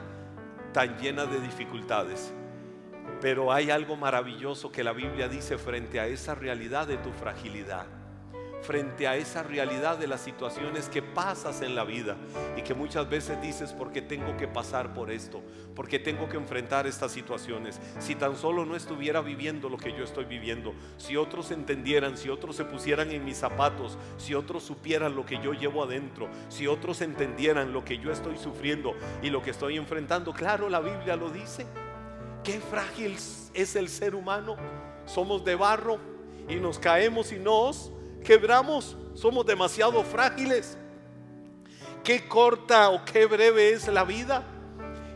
tan 0.72 0.98
llena 0.98 1.26
de 1.26 1.40
dificultades. 1.40 2.32
Pero 3.20 3.52
hay 3.52 3.70
algo 3.70 3.96
maravilloso 3.96 4.70
que 4.70 4.84
la 4.84 4.92
Biblia 4.92 5.28
dice 5.28 5.58
frente 5.58 6.00
a 6.00 6.06
esa 6.06 6.34
realidad 6.34 6.86
de 6.86 6.96
tu 6.98 7.12
fragilidad 7.12 7.86
frente 8.60 9.06
a 9.06 9.16
esa 9.16 9.44
realidad 9.44 9.98
de 9.98 10.08
las 10.08 10.20
situaciones 10.20 10.88
que 10.88 11.00
pasas 11.00 11.62
en 11.62 11.76
la 11.76 11.84
vida 11.84 12.16
y 12.56 12.62
que 12.62 12.74
muchas 12.74 13.08
veces 13.08 13.40
dices, 13.40 13.72
porque 13.72 14.02
tengo 14.02 14.36
que 14.36 14.48
pasar 14.48 14.92
por 14.92 15.12
esto? 15.12 15.42
porque 15.78 16.00
tengo 16.00 16.28
que 16.28 16.36
enfrentar 16.36 16.88
estas 16.88 17.12
situaciones? 17.12 17.80
Si 18.00 18.16
tan 18.16 18.34
solo 18.34 18.66
no 18.66 18.74
estuviera 18.74 19.20
viviendo 19.20 19.68
lo 19.68 19.76
que 19.76 19.92
yo 19.92 20.02
estoy 20.02 20.24
viviendo, 20.24 20.74
si 20.96 21.16
otros 21.16 21.52
entendieran, 21.52 22.16
si 22.16 22.28
otros 22.28 22.56
se 22.56 22.64
pusieran 22.64 23.12
en 23.12 23.24
mis 23.24 23.36
zapatos, 23.36 23.96
si 24.16 24.34
otros 24.34 24.64
supieran 24.64 25.14
lo 25.14 25.24
que 25.24 25.40
yo 25.40 25.52
llevo 25.52 25.84
adentro, 25.84 26.28
si 26.48 26.66
otros 26.66 27.00
entendieran 27.00 27.72
lo 27.72 27.84
que 27.84 27.98
yo 27.98 28.10
estoy 28.10 28.38
sufriendo 28.38 28.96
y 29.22 29.30
lo 29.30 29.40
que 29.40 29.50
estoy 29.50 29.76
enfrentando, 29.76 30.32
claro, 30.32 30.68
la 30.68 30.80
Biblia 30.80 31.14
lo 31.14 31.30
dice. 31.30 31.64
Qué 32.44 32.60
frágil 32.60 33.16
es 33.54 33.76
el 33.76 33.88
ser 33.88 34.14
humano. 34.14 34.56
Somos 35.06 35.44
de 35.44 35.54
barro 35.54 35.98
y 36.48 36.56
nos 36.56 36.78
caemos 36.78 37.32
y 37.32 37.38
nos 37.38 37.92
quebramos, 38.24 38.96
somos 39.14 39.44
demasiado 39.46 40.02
frágiles. 40.02 40.76
Qué 42.02 42.26
corta 42.26 42.90
o 42.90 43.04
qué 43.04 43.26
breve 43.26 43.70
es 43.70 43.88
la 43.88 44.04
vida. 44.04 44.44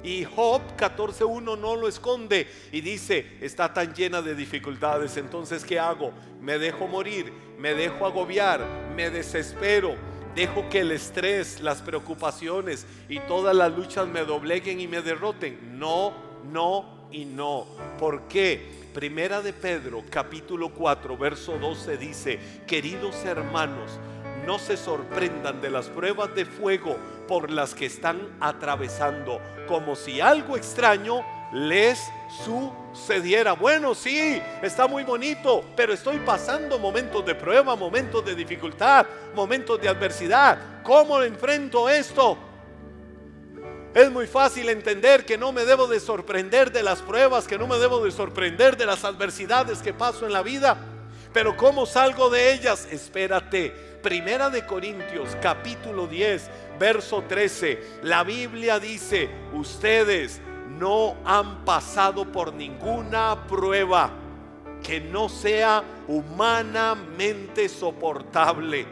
Y 0.05 0.25
Job 0.25 0.61
14.1 0.77 1.59
no 1.59 1.77
lo 1.77 1.87
esconde 1.87 2.49
y 2.73 2.81
dice, 2.81 3.39
está 3.41 3.73
tan 3.73 3.95
llena 3.95 4.21
de 4.21 4.35
dificultades, 4.35 5.17
entonces 5.17 5.65
¿qué 5.65 5.79
hago? 5.79 6.13
Me 6.41 6.59
dejo 6.59 6.89
morir, 6.89 7.33
me 7.57 7.73
dejo 7.75 8.05
agobiar, 8.05 8.67
me 8.97 9.11
desespero, 9.11 9.95
dejo 10.35 10.69
que 10.69 10.81
el 10.81 10.91
estrés, 10.91 11.61
las 11.61 11.83
preocupaciones 11.83 12.85
y 13.09 13.21
todas 13.21 13.55
las 13.55 13.71
luchas 13.71 14.09
me 14.09 14.25
dobleguen 14.25 14.81
y 14.81 14.89
me 14.89 15.03
derroten. 15.03 15.79
No, 15.79 16.13
no 16.51 17.02
y 17.13 17.25
no. 17.25 17.67
¿Por 17.99 18.23
qué? 18.23 18.83
Primera 18.95 19.41
de 19.41 19.53
Pedro, 19.53 20.03
capítulo 20.11 20.69
4, 20.71 21.17
verso 21.17 21.59
12 21.59 21.97
dice, 21.97 22.39
queridos 22.67 23.25
hermanos, 23.25 23.99
no 24.47 24.59
se 24.59 24.77
sorprendan 24.77 25.61
de 25.61 25.71
las 25.71 25.89
pruebas 25.89 26.35
de 26.35 26.45
fuego 26.45 26.97
por 27.27 27.51
las 27.51 27.75
que 27.75 27.87
están 27.87 28.37
atravesando, 28.41 29.41
como 29.67 29.97
si 29.97 30.21
algo 30.21 30.57
extraño 30.57 31.25
les 31.53 32.01
sucediera. 32.45 33.53
Bueno, 33.53 33.95
sí, 33.95 34.43
está 34.63 34.87
muy 34.87 35.05
bonito, 35.05 35.65
pero 35.77 35.93
estoy 35.93 36.19
pasando 36.19 36.79
momentos 36.79 37.25
de 37.25 37.35
prueba, 37.35 37.77
momentos 37.77 38.25
de 38.25 38.35
dificultad, 38.35 39.07
momentos 39.35 39.81
de 39.81 39.89
adversidad. 39.89 40.83
¿Cómo 40.83 41.23
enfrento 41.23 41.89
esto? 41.89 42.52
Es 43.95 44.11
muy 44.11 44.27
fácil 44.27 44.71
entender 44.71 45.27
que 45.27 45.37
no 45.37 45.53
me 45.53 45.67
debo 45.67 45.87
de 45.87 46.01
sorprender 46.01 46.73
de 46.73 46.83
las 46.83 47.03
pruebas, 47.03 47.47
que 47.47 47.59
no 47.59 47.67
me 47.67 47.77
debo 47.77 48.03
de 48.03 48.11
sorprender 48.11 48.79
de 48.79 48.87
las 48.87 49.05
adversidades 49.05 49.83
que 49.83 49.93
paso 49.93 50.25
en 50.25 50.33
la 50.33 50.43
vida. 50.43 50.79
Pero 51.35 51.59
¿cómo 51.59 51.85
salgo 51.85 52.31
de 52.31 52.55
ellas? 52.55 52.89
Espérate. 52.91 53.71
Primera 54.03 54.49
de 54.49 54.65
Corintios 54.65 55.37
capítulo 55.43 56.07
10, 56.07 56.51
verso 56.79 57.23
13. 57.29 58.01
La 58.03 58.25
Biblia 58.25 58.81
dice, 58.81 59.29
ustedes 59.53 60.41
no 60.79 61.17
han 61.27 61.63
pasado 61.67 62.25
por 62.25 62.55
ninguna 62.55 63.47
prueba 63.47 64.11
que 64.83 65.01
no 65.01 65.29
sea 65.29 65.85
humanamente 66.09 67.69
soportable. 67.69 68.87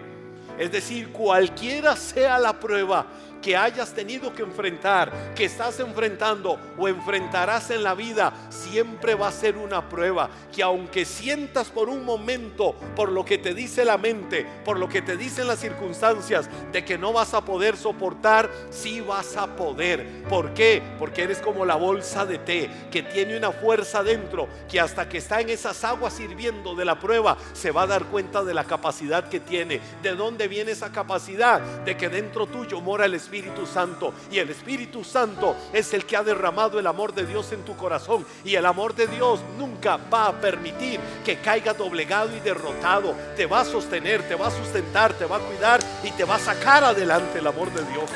Es 0.58 0.70
decir, 0.70 1.10
cualquiera 1.10 1.96
sea 1.96 2.38
la 2.38 2.60
prueba, 2.60 3.06
que 3.40 3.57
hayas 3.57 3.92
tenido 3.92 4.33
que 4.35 4.42
enfrentar, 4.42 5.35
que 5.35 5.46
estás 5.46 5.81
enfrentando 5.81 6.59
o 6.76 6.88
enfrentarás 6.88 7.70
en 7.70 7.83
la 7.83 7.94
vida, 7.94 8.33
siempre 8.50 9.14
va 9.14 9.29
a 9.29 9.33
ser 9.33 9.57
una 9.57 9.88
prueba. 9.88 10.29
Que 10.53 10.62
aunque 10.62 11.05
sientas 11.05 11.68
por 11.68 11.88
un 11.88 12.05
momento, 12.05 12.74
por 12.94 13.11
lo 13.11 13.24
que 13.24 13.38
te 13.38 13.55
dice 13.55 13.85
la 13.85 13.98
mente, 13.98 14.46
por 14.64 14.79
lo 14.79 14.88
que 14.88 15.03
te 15.03 15.16
dicen 15.16 15.46
las 15.46 15.61
circunstancias, 15.61 16.48
de 16.72 16.85
que 16.85 16.98
no 16.98 17.12
vas 17.12 17.35
a 17.35 17.44
poder 17.44 17.76
soportar, 17.76 18.50
sí 18.70 19.00
vas 19.00 19.37
a 19.37 19.57
poder. 19.57 20.24
¿Por 20.29 20.53
qué? 20.55 20.83
Porque 20.98 21.22
eres 21.22 21.38
como 21.38 21.64
la 21.64 21.76
bolsa 21.76 22.26
de 22.26 22.38
té, 22.38 22.70
que 22.90 23.03
tiene 23.03 23.37
una 23.37 23.53
fuerza 23.53 24.03
dentro, 24.03 24.48
que 24.68 24.81
hasta 24.81 25.09
que 25.09 25.18
está 25.18 25.40
en 25.40 25.50
esas 25.50 25.83
aguas 25.85 26.14
sirviendo 26.14 26.74
de 26.74 26.85
la 26.85 26.98
prueba, 26.98 27.37
se 27.53 27.70
va 27.70 27.83
a 27.83 27.87
dar 27.87 28.05
cuenta 28.07 28.44
de 28.44 28.55
la 28.55 28.64
capacidad 28.64 29.29
que 29.29 29.40
tiene. 29.40 29.81
¿De 30.03 30.14
dónde 30.14 30.48
viene 30.48 30.72
esa 30.72 30.92
capacidad? 30.92 31.61
De 31.85 31.96
que 31.96 32.09
dentro 32.09 32.46
tuyo 32.46 32.81
mora 32.81 33.07
el 33.07 33.14
Espíritu 33.14 33.30
Espíritu 33.31 33.64
Santo. 33.64 34.12
Y 34.29 34.38
el 34.38 34.51
Espíritu 34.51 35.05
Santo 35.05 35.55
es 35.73 35.95
el 35.95 36.05
que 36.05 36.16
ha 36.16 36.25
derramado 36.25 36.81
el 36.81 36.87
amor 36.88 37.14
de 37.14 37.25
Dios 37.25 37.53
en 37.53 37.64
tu 37.64 37.77
corazón. 37.77 38.27
Y 38.45 38.57
el 38.57 38.66
amor 38.66 38.93
de 38.93 39.07
Dios 39.07 39.40
nunca 39.57 39.99
va 40.12 40.27
a 40.27 40.40
permitir 40.40 40.99
que 41.25 41.37
caiga 41.37 41.73
doblegado 41.73 42.37
y 42.37 42.40
derrotado. 42.40 43.14
Te 43.37 43.47
va 43.47 43.61
a 43.61 43.64
sostener, 43.64 44.27
te 44.27 44.35
va 44.35 44.49
a 44.49 44.51
sustentar, 44.51 45.12
te 45.12 45.27
va 45.27 45.37
a 45.37 45.40
cuidar 45.40 45.81
y 46.03 46.11
te 46.11 46.25
va 46.25 46.35
a 46.35 46.38
sacar 46.40 46.83
adelante 46.83 47.38
el 47.38 47.47
amor 47.47 47.71
de 47.73 47.85
Dios. 47.93 48.11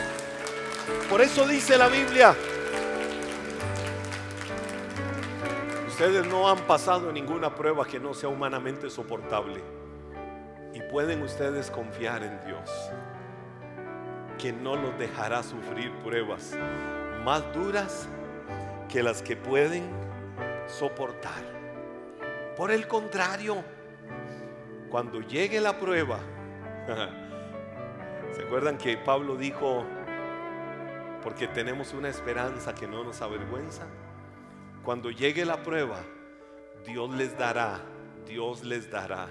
Por 1.09 1.21
eso 1.21 1.47
dice 1.47 1.79
la 1.79 1.87
Biblia, 1.87 2.35
ustedes 5.87 6.27
no 6.27 6.49
han 6.49 6.59
pasado 6.67 7.13
ninguna 7.13 7.55
prueba 7.55 7.87
que 7.87 8.01
no 8.01 8.15
sea 8.15 8.31
humanamente 8.31 8.91
soportable. 8.91 9.63
Y 10.75 10.81
pueden 10.91 11.23
ustedes 11.23 11.71
confiar 11.71 12.25
en 12.25 12.45
Dios 12.45 12.69
que 14.45 14.53
no 14.53 14.77
los 14.77 14.99
dejará 14.99 15.43
sufrir 15.43 15.91
pruebas 16.05 16.55
más 17.25 17.51
duras 17.55 18.07
que 18.91 19.03
las 19.03 19.23
que 19.23 19.37
pueden 19.37 19.89
soportar. 20.67 21.43
Por 22.55 22.71
el 22.71 22.87
contrario, 22.87 23.65
cuando 24.91 25.23
llegue 25.23 25.63
la 25.63 25.79
prueba, 25.79 26.19
¿se 28.33 28.43
acuerdan 28.43 28.77
que 28.77 28.99
Pablo 28.99 29.37
dijo, 29.37 29.87
porque 31.23 31.49
tenemos 31.49 31.95
una 31.95 32.11
esperanza 32.11 32.75
que 32.75 32.87
no 32.87 33.03
nos 33.03 33.23
avergüenza. 33.23 33.87
Cuando 34.85 35.11
llegue 35.11 35.47
la 35.47 35.63
prueba, 35.63 36.01
Dios 36.85 37.15
les 37.15 37.39
dará, 37.39 37.81
Dios 38.27 38.63
les 38.63 38.91
dará, 38.91 39.27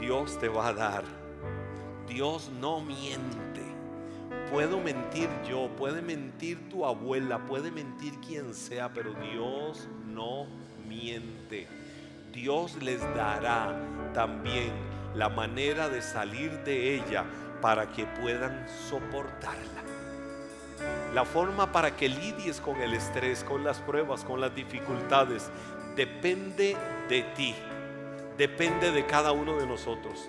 Dios 0.00 0.36
te 0.40 0.48
va 0.48 0.66
a 0.66 0.72
dar. 0.72 1.04
Dios 2.08 2.50
no 2.58 2.80
miente. 2.80 3.51
Puedo 4.52 4.80
mentir 4.80 5.30
yo, 5.48 5.70
puede 5.78 6.02
mentir 6.02 6.68
tu 6.68 6.84
abuela, 6.84 7.38
puede 7.46 7.70
mentir 7.70 8.20
quien 8.20 8.52
sea, 8.52 8.92
pero 8.92 9.14
Dios 9.14 9.88
no 10.06 10.46
miente. 10.86 11.66
Dios 12.34 12.76
les 12.82 13.00
dará 13.14 13.74
también 14.12 14.70
la 15.14 15.30
manera 15.30 15.88
de 15.88 16.02
salir 16.02 16.50
de 16.64 16.96
ella 16.96 17.24
para 17.62 17.92
que 17.92 18.04
puedan 18.04 18.66
soportarla. 18.90 19.82
La 21.14 21.24
forma 21.24 21.72
para 21.72 21.96
que 21.96 22.10
lidies 22.10 22.60
con 22.60 22.78
el 22.82 22.92
estrés, 22.92 23.44
con 23.44 23.64
las 23.64 23.78
pruebas, 23.78 24.22
con 24.22 24.42
las 24.42 24.54
dificultades, 24.54 25.50
depende 25.96 26.76
de 27.08 27.22
ti, 27.34 27.54
depende 28.36 28.92
de 28.92 29.06
cada 29.06 29.32
uno 29.32 29.56
de 29.56 29.66
nosotros. 29.66 30.28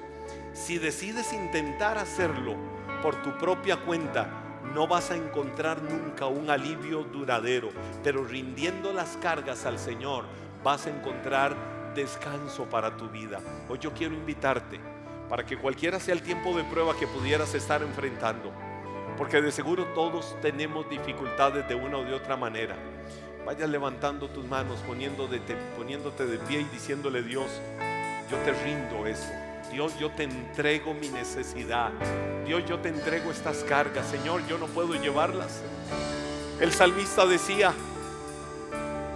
Si 0.54 0.78
decides 0.78 1.34
intentar 1.34 1.98
hacerlo 1.98 2.56
por 3.04 3.22
tu 3.22 3.38
propia 3.38 3.76
cuenta, 3.76 4.30
no 4.74 4.88
vas 4.88 5.12
a 5.12 5.18
encontrar 5.18 5.82
nunca 5.82 6.26
un 6.28 6.50
alivio 6.50 7.04
duradero, 7.04 7.70
pero 8.02 8.24
rindiendo 8.24 8.94
las 8.94 9.18
cargas 9.18 9.66
al 9.66 9.78
Señor, 9.78 10.24
vas 10.64 10.88
a 10.88 10.90
encontrar 10.90 11.54
descanso 11.94 12.64
para 12.64 12.96
tu 12.96 13.10
vida. 13.10 13.42
Hoy 13.68 13.78
yo 13.80 13.94
quiero 13.94 14.14
invitarte 14.14 14.80
para 15.30 15.46
que 15.46 15.58
cualquiera 15.58 16.00
sea 16.00 16.14
el 16.14 16.22
tiempo 16.22 16.56
de 16.56 16.64
prueba 16.64 16.96
que 16.98 17.06
pudieras 17.06 17.54
estar 17.54 17.84
enfrentando, 17.84 18.54
porque 19.18 19.42
de 19.42 19.52
seguro 19.52 19.84
todos 19.94 20.38
tenemos 20.42 20.90
dificultades 20.90 21.68
de 21.68 21.76
una 21.76 21.98
o 21.98 22.06
de 22.06 22.14
otra 22.14 22.38
manera. 22.38 22.78
Vaya 23.46 23.68
levantando 23.68 24.30
tus 24.30 24.46
manos, 24.46 24.80
poniéndote, 24.88 25.42
poniéndote 25.78 26.26
de 26.26 26.38
pie 26.38 26.62
y 26.62 26.66
diciéndole 26.66 27.22
Dios, 27.22 27.48
yo 28.32 28.38
te 28.46 28.54
rindo 28.64 29.06
eso. 29.06 29.43
Dios, 29.74 29.98
yo 29.98 30.12
te 30.12 30.22
entrego 30.22 30.94
mi 30.94 31.10
necesidad. 31.10 31.90
Dios, 32.46 32.64
yo 32.68 32.78
te 32.78 32.90
entrego 32.90 33.32
estas 33.32 33.64
cargas. 33.64 34.06
Señor, 34.06 34.46
yo 34.46 34.60
no 34.60 34.68
puedo 34.68 34.94
llevarlas. 34.94 35.64
El 36.62 36.72
salmista 36.72 37.26
decía, 37.26 37.74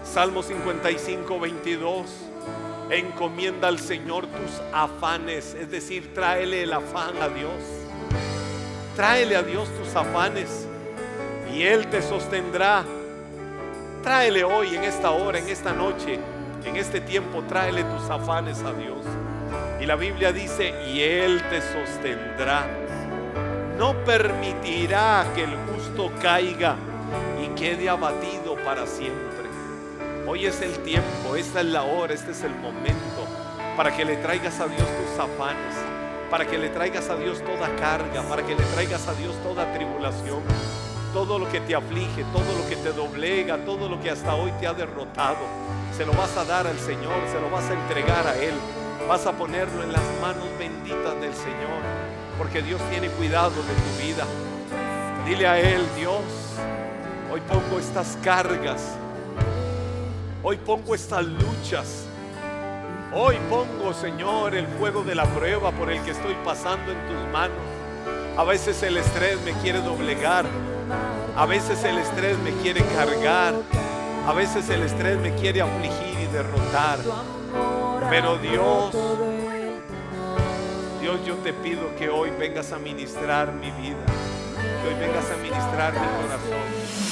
Salmo 0.03 0.41
55, 0.41 1.39
22, 1.39 2.07
encomienda 2.89 3.67
al 3.67 3.77
Señor 3.77 4.25
tus 4.25 4.59
afanes, 4.73 5.53
es 5.53 5.69
decir, 5.69 6.11
tráele 6.15 6.63
el 6.63 6.73
afán 6.73 7.21
a 7.21 7.29
Dios. 7.29 7.53
Tráele 8.95 9.35
a 9.35 9.43
Dios 9.43 9.69
tus 9.77 9.95
afanes 9.95 10.67
y 11.53 11.61
Él 11.61 11.85
te 11.85 12.01
sostendrá. 12.01 12.83
Tráele 14.01 14.43
hoy, 14.43 14.75
en 14.75 14.85
esta 14.85 15.11
hora, 15.11 15.37
en 15.37 15.49
esta 15.49 15.71
noche, 15.71 16.19
en 16.65 16.75
este 16.77 16.99
tiempo, 16.99 17.43
tráele 17.43 17.83
tus 17.83 18.09
afanes 18.09 18.63
a 18.63 18.73
Dios. 18.73 19.05
Y 19.79 19.85
la 19.85 19.95
Biblia 19.95 20.31
dice, 20.31 20.73
y 20.87 21.01
Él 21.01 21.41
te 21.49 21.61
sostendrá. 21.61 22.65
No 23.77 23.93
permitirá 24.03 25.25
que 25.35 25.43
el 25.43 25.55
justo 25.71 26.11
caiga 26.19 26.75
y 27.43 27.47
quede 27.49 27.87
abatido 27.87 28.55
para 28.65 28.87
siempre. 28.87 29.47
Hoy 30.25 30.47
es 30.47 30.61
el 30.61 30.73
tiempo, 30.79 31.35
esta 31.35 31.61
es 31.61 31.67
la 31.67 31.83
hora, 31.83 32.13
este 32.13 32.31
es 32.31 32.43
el 32.43 32.55
momento 32.55 33.27
para 33.77 33.95
que 33.95 34.03
le 34.03 34.17
traigas 34.17 34.59
a 34.59 34.65
Dios 34.65 34.79
tus 34.79 35.19
afanes, 35.19 35.75
para 36.31 36.47
que 36.47 36.57
le 36.57 36.69
traigas 36.69 37.09
a 37.11 37.15
Dios 37.15 37.43
toda 37.43 37.73
carga, 37.75 38.23
para 38.23 38.43
que 38.43 38.55
le 38.55 38.63
traigas 38.73 39.07
a 39.07 39.13
Dios 39.13 39.35
toda 39.43 39.71
tribulación, 39.73 40.41
todo 41.13 41.37
lo 41.37 41.47
que 41.49 41.61
te 41.61 41.75
aflige, 41.75 42.25
todo 42.33 42.57
lo 42.57 42.67
que 42.67 42.75
te 42.77 42.91
doblega, 42.91 43.57
todo 43.63 43.87
lo 43.87 44.01
que 44.01 44.09
hasta 44.09 44.33
hoy 44.33 44.51
te 44.59 44.65
ha 44.65 44.73
derrotado. 44.73 45.37
Se 45.95 46.05
lo 46.05 46.13
vas 46.13 46.35
a 46.35 46.43
dar 46.43 46.65
al 46.65 46.79
Señor, 46.79 47.13
se 47.31 47.39
lo 47.39 47.51
vas 47.51 47.69
a 47.69 47.73
entregar 47.73 48.25
a 48.25 48.35
Él 48.35 48.55
vas 49.07 49.25
a 49.25 49.31
ponerlo 49.31 49.83
en 49.83 49.93
las 49.93 50.03
manos 50.21 50.45
benditas 50.59 51.13
del 51.21 51.33
Señor, 51.33 51.81
porque 52.37 52.61
Dios 52.61 52.81
tiene 52.89 53.07
cuidado 53.09 53.51
de 53.51 53.55
tu 53.61 54.05
vida. 54.05 54.25
Dile 55.25 55.47
a 55.47 55.57
Él, 55.57 55.81
Dios, 55.97 56.21
hoy 57.31 57.39
pongo 57.41 57.79
estas 57.79 58.17
cargas, 58.21 58.81
hoy 60.43 60.57
pongo 60.57 60.93
estas 60.93 61.25
luchas, 61.25 62.05
hoy 63.13 63.37
pongo, 63.49 63.93
Señor, 63.93 64.55
el 64.55 64.67
fuego 64.67 65.03
de 65.03 65.15
la 65.15 65.25
prueba 65.25 65.71
por 65.71 65.89
el 65.89 66.01
que 66.01 66.11
estoy 66.11 66.35
pasando 66.43 66.91
en 66.91 66.97
tus 67.07 67.31
manos. 67.31 67.57
A 68.37 68.43
veces 68.43 68.83
el 68.83 68.97
estrés 68.97 69.39
me 69.45 69.53
quiere 69.53 69.79
doblegar, 69.79 70.45
a 71.37 71.45
veces 71.45 71.81
el 71.85 71.97
estrés 71.97 72.37
me 72.39 72.51
quiere 72.61 72.83
cargar, 72.93 73.53
a 74.27 74.33
veces 74.33 74.69
el 74.69 74.83
estrés 74.83 75.17
me 75.19 75.33
quiere 75.35 75.61
afligir 75.61 76.19
y 76.21 76.33
derrotar. 76.33 76.99
Pero 78.09 78.37
Dios, 78.37 78.95
Dios, 81.01 81.25
yo 81.25 81.35
te 81.43 81.51
pido 81.51 81.93
que 81.97 82.09
hoy 82.09 82.29
vengas 82.31 82.71
a 82.71 82.79
ministrar 82.79 83.51
mi 83.53 83.69
vida, 83.71 83.97
que 84.81 84.87
hoy 84.87 84.99
vengas 84.99 85.29
a 85.29 85.35
ministrar 85.37 85.93
mi 85.93 85.99
corazón. 85.99 87.06